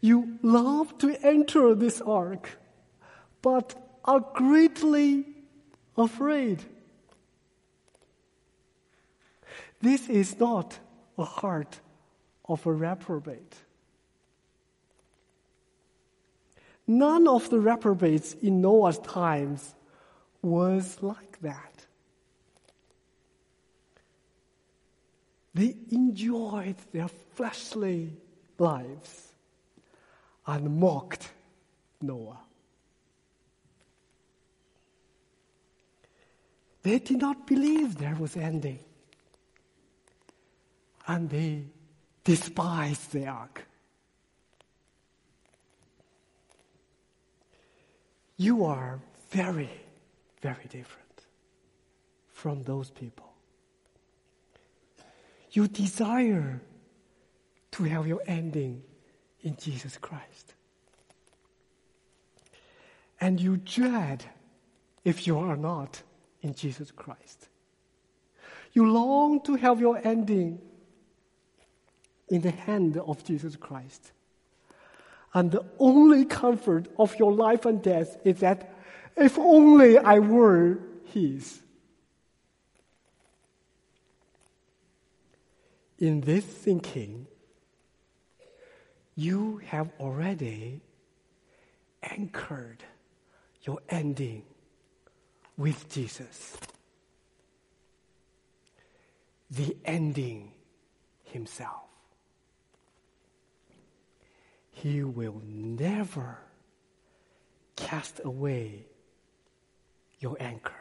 You 0.00 0.38
love 0.42 0.98
to 0.98 1.16
enter 1.22 1.74
this 1.74 2.00
ark, 2.00 2.58
but 3.40 3.83
are 4.04 4.20
greatly 4.20 5.24
afraid. 5.96 6.62
This 9.80 10.08
is 10.08 10.38
not 10.38 10.78
a 11.18 11.24
heart 11.24 11.80
of 12.48 12.66
a 12.66 12.72
reprobate. 12.72 13.56
None 16.86 17.26
of 17.26 17.48
the 17.48 17.58
reprobates 17.58 18.34
in 18.34 18.60
Noah's 18.60 18.98
times 18.98 19.74
was 20.42 20.98
like 21.02 21.40
that. 21.40 21.86
They 25.54 25.76
enjoyed 25.90 26.76
their 26.92 27.08
fleshly 27.08 28.12
lives 28.58 29.32
and 30.46 30.78
mocked 30.78 31.30
Noah. 32.02 32.43
They 36.84 36.98
did 36.98 37.18
not 37.18 37.46
believe 37.46 37.96
there 37.96 38.14
was 38.14 38.36
ending. 38.36 38.78
And 41.08 41.30
they 41.30 41.64
despised 42.22 43.12
the 43.12 43.26
ark. 43.26 43.64
You 48.36 48.64
are 48.66 49.00
very, 49.30 49.70
very 50.42 50.64
different 50.68 51.22
from 52.32 52.62
those 52.64 52.90
people. 52.90 53.32
You 55.52 55.68
desire 55.68 56.60
to 57.72 57.84
have 57.84 58.06
your 58.06 58.22
ending 58.26 58.82
in 59.40 59.56
Jesus 59.56 59.96
Christ. 59.96 60.52
And 63.20 63.40
you 63.40 63.56
dread 63.56 64.24
if 65.02 65.26
you 65.26 65.38
are 65.38 65.56
not 65.56 66.02
in 66.44 66.54
Jesus 66.54 66.90
Christ. 66.90 67.48
You 68.74 68.90
long 68.90 69.40
to 69.44 69.56
have 69.56 69.80
your 69.80 69.98
ending 70.04 70.60
in 72.28 72.42
the 72.42 72.50
hand 72.50 72.98
of 72.98 73.24
Jesus 73.24 73.56
Christ. 73.56 74.12
And 75.32 75.50
the 75.50 75.64
only 75.78 76.26
comfort 76.26 76.86
of 76.98 77.16
your 77.18 77.32
life 77.32 77.64
and 77.64 77.82
death 77.82 78.18
is 78.24 78.40
that 78.40 78.72
if 79.16 79.38
only 79.38 79.96
I 79.98 80.18
were 80.18 80.78
His. 81.06 81.60
In 85.98 86.20
this 86.20 86.44
thinking, 86.44 87.26
you 89.16 89.62
have 89.66 89.90
already 89.98 90.82
anchored 92.02 92.84
your 93.62 93.78
ending 93.88 94.42
with 95.56 95.88
Jesus. 95.88 96.56
The 99.50 99.76
ending 99.84 100.52
Himself. 101.24 101.82
He 104.70 105.02
will 105.02 105.40
never 105.46 106.38
cast 107.76 108.20
away 108.24 108.86
your 110.20 110.36
anchor. 110.40 110.72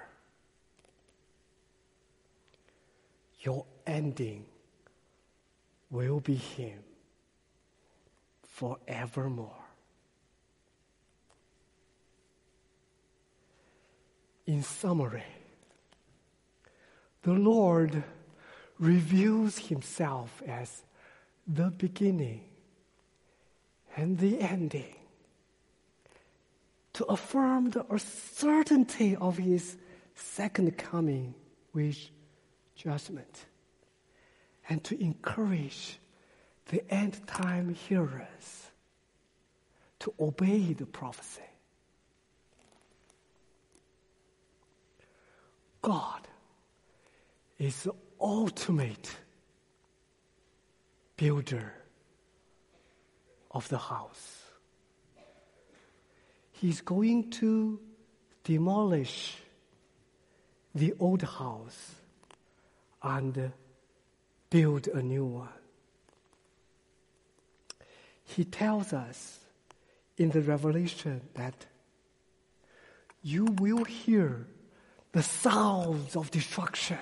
Your 3.41 3.65
ending 3.85 4.45
will 5.91 6.19
be 6.19 6.35
Him 6.35 6.79
forevermore. 8.43 9.62
In 14.45 14.63
summary, 14.63 15.23
the 17.21 17.33
Lord 17.33 18.03
reveals 18.77 19.57
Himself 19.57 20.41
as 20.45 20.83
the 21.47 21.71
beginning 21.71 22.41
and 23.95 24.17
the 24.17 24.39
ending 24.39 24.95
to 26.93 27.05
affirm 27.05 27.71
the 27.71 27.85
certainty 27.97 29.15
of 29.15 29.37
his 29.37 29.77
second 30.15 30.77
coming 30.77 31.33
with 31.73 31.97
judgment 32.75 33.45
and 34.69 34.83
to 34.83 34.99
encourage 35.01 35.99
the 36.67 36.83
end 36.93 37.25
time 37.27 37.73
hearers 37.73 38.69
to 39.99 40.13
obey 40.19 40.73
the 40.73 40.85
prophecy. 40.85 41.41
God 45.83 46.21
is 47.59 47.83
the 47.83 47.93
ultimate 48.19 49.17
builder 51.17 51.73
of 53.51 53.67
the 53.67 53.77
house. 53.77 54.43
He's 56.53 56.79
going 56.79 57.31
to 57.31 57.81
demolish 58.45 59.35
the 60.73 60.93
old 60.99 61.21
house 61.21 61.95
and 63.03 63.51
build 64.49 64.87
a 64.87 65.01
new 65.01 65.25
one. 65.25 65.49
He 68.23 68.45
tells 68.45 68.93
us 68.93 69.39
in 70.17 70.29
the 70.29 70.41
Revelation 70.41 71.21
that 71.33 71.65
you 73.21 73.45
will 73.59 73.83
hear 73.83 74.47
the 75.13 75.23
sounds 75.23 76.15
of 76.15 76.29
destruction. 76.29 76.99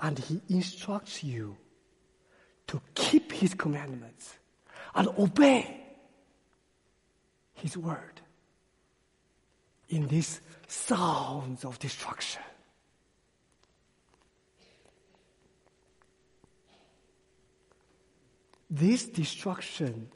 And 0.00 0.18
he 0.18 0.40
instructs 0.48 1.22
you 1.22 1.56
to 2.66 2.80
keep 2.94 3.30
his 3.30 3.54
commandments 3.54 4.34
and 4.94 5.06
obey 5.16 5.80
his 7.54 7.76
word. 7.76 8.22
in 9.92 10.08
these 10.08 10.40
sounds 10.66 11.64
of 11.64 11.78
destruction. 11.78 12.42
This 18.70 19.04
destruction 19.04 20.08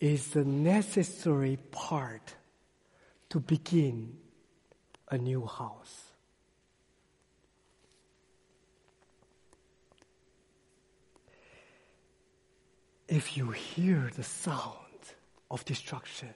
is 0.00 0.30
the 0.30 0.44
necessary 0.44 1.56
part 1.70 2.34
to 3.36 3.40
begin 3.40 4.16
a 5.10 5.18
new 5.18 5.44
house. 5.44 6.04
If 13.06 13.36
you 13.36 13.50
hear 13.50 14.10
the 14.16 14.22
sound 14.22 15.02
of 15.50 15.66
destruction, 15.66 16.32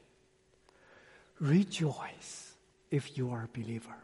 rejoice 1.39 2.53
if 2.91 3.17
you 3.17 3.31
are 3.31 3.45
a 3.45 3.59
believer. 3.59 4.01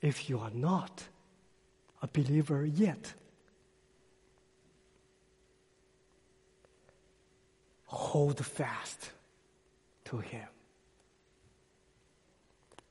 If 0.00 0.28
you 0.28 0.40
are 0.40 0.50
not 0.52 1.04
a 2.02 2.08
believer 2.08 2.66
yet, 2.66 3.14
hold 7.86 8.44
fast 8.44 9.12
to 10.14 10.20
Him. 10.20 10.48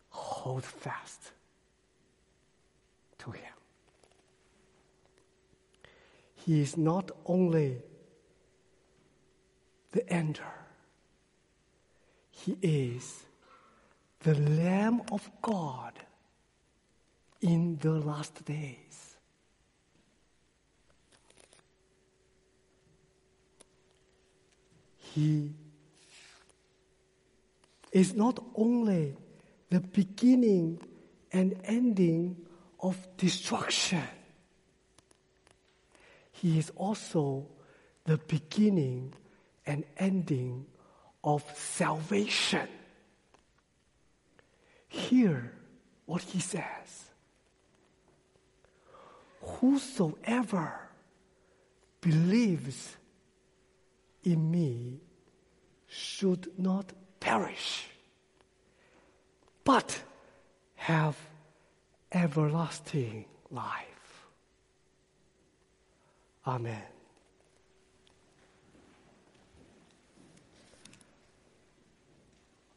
Hold 0.09 0.65
fast 0.65 1.32
to 3.19 3.32
Him. 3.32 3.53
He 6.36 6.61
is 6.61 6.76
not 6.76 7.11
only 7.26 7.78
the 9.93 10.03
ender, 10.11 10.55
He 12.30 12.57
is 12.61 13.24
the 14.19 14.36
Lamb 14.36 15.01
of 15.09 15.32
God 15.41 15.93
in 17.39 17.78
the 17.78 17.91
last 17.91 18.43
days. 18.43 19.15
He 24.97 25.53
is 27.93 28.15
not 28.15 28.43
only 28.55 29.15
the 29.69 29.79
beginning 29.79 30.81
and 31.31 31.55
ending 31.63 32.35
of 32.81 32.97
destruction, 33.17 34.03
He 36.31 36.57
is 36.57 36.71
also 36.75 37.47
the 38.05 38.17
beginning 38.17 39.13
and 39.65 39.85
ending 39.97 40.65
of 41.23 41.43
salvation. 41.55 42.67
Hear 44.89 45.53
what 46.05 46.23
He 46.23 46.39
says. 46.39 47.11
Whosoever 49.41 50.79
believes 52.01 52.97
in 54.23 54.49
me 54.49 54.99
should 55.87 56.47
not 56.57 56.91
perish, 57.24 57.88
but 59.63 60.03
have 60.76 61.17
everlasting 62.11 63.24
life. 63.49 64.26
Amen. 66.45 66.84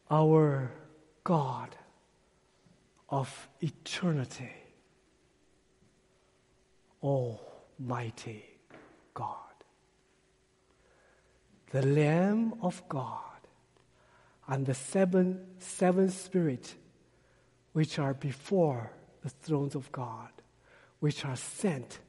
Our 0.09 0.71
God 1.25 1.75
of 3.09 3.49
eternity, 3.59 4.49
Almighty 7.03 8.45
God, 9.13 9.57
the 11.71 11.85
Lamb 11.85 12.53
of 12.61 12.81
God, 12.87 13.26
and 14.47 14.65
the 14.65 14.73
seven, 14.73 15.45
seven 15.59 16.09
spirits 16.09 16.75
which 17.73 17.99
are 17.99 18.13
before 18.13 18.91
the 19.21 19.29
thrones 19.29 19.75
of 19.75 19.91
God, 19.91 20.29
which 20.99 21.25
are 21.25 21.35
sent 21.35 21.99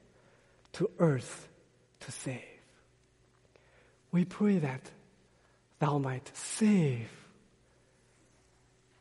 to 0.72 0.90
earth 0.98 1.48
to 2.00 2.12
save. 2.12 2.42
We 4.12 4.24
pray 4.24 4.58
that 4.58 4.90
thou 5.78 5.98
might 5.98 6.30
save 6.34 7.10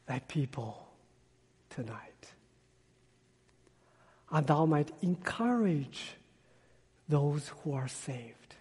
thy 0.07 0.19
people 0.19 0.87
tonight. 1.69 2.33
And 4.31 4.45
thou 4.45 4.65
might 4.65 4.91
encourage 5.01 6.15
those 7.07 7.49
who 7.63 7.73
are 7.73 7.87
saved. 7.87 8.56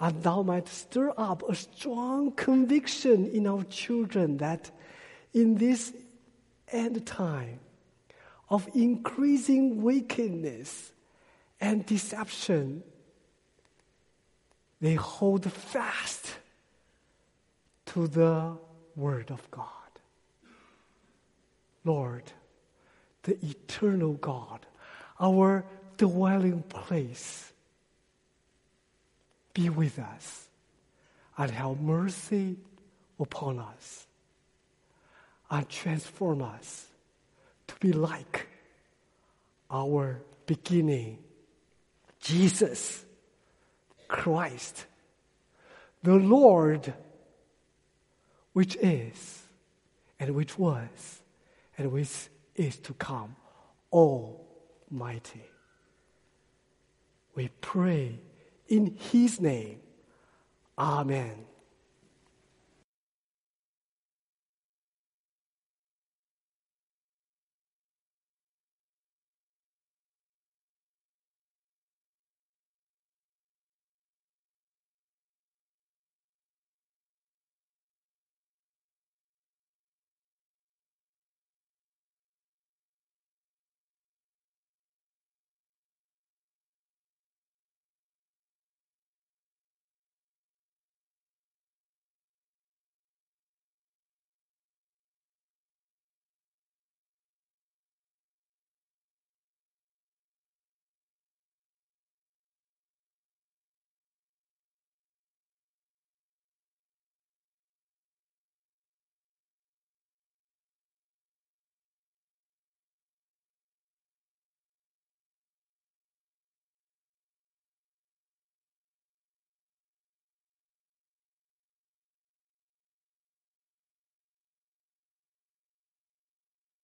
And 0.00 0.22
thou 0.22 0.42
might 0.42 0.68
stir 0.68 1.12
up 1.16 1.48
a 1.48 1.54
strong 1.54 2.32
conviction 2.32 3.26
in 3.26 3.46
our 3.46 3.64
children 3.64 4.38
that 4.38 4.70
in 5.32 5.56
this 5.56 5.92
end 6.68 7.06
time 7.06 7.60
of 8.48 8.68
increasing 8.74 9.82
wickedness 9.82 10.92
and 11.60 11.86
deception, 11.86 12.82
they 14.80 14.94
hold 14.94 15.50
fast 15.50 16.34
to 17.86 18.06
the 18.06 18.58
Word 18.96 19.30
of 19.30 19.50
God. 19.50 19.68
Lord, 21.84 22.24
the 23.22 23.38
eternal 23.44 24.14
God, 24.14 24.66
our 25.20 25.64
dwelling 25.96 26.62
place, 26.62 27.52
be 29.54 29.70
with 29.70 29.98
us 29.98 30.48
and 31.38 31.50
have 31.50 31.80
mercy 31.80 32.56
upon 33.18 33.58
us 33.58 34.06
and 35.50 35.68
transform 35.68 36.42
us 36.42 36.86
to 37.68 37.74
be 37.80 37.92
like 37.92 38.48
our 39.70 40.20
beginning, 40.46 41.18
Jesus 42.20 43.04
Christ, 44.08 44.86
the 46.02 46.14
Lord, 46.14 46.92
which 48.52 48.76
is 48.76 49.42
and 50.20 50.34
which 50.34 50.58
was 50.58 51.22
and 51.78 51.90
which 51.90 52.28
is 52.54 52.76
to 52.78 52.92
come, 52.94 53.36
Almighty. 53.92 55.44
We 57.34 57.48
pray 57.60 58.18
in 58.68 58.96
His 59.12 59.40
name. 59.40 59.80
Amen. 60.78 61.46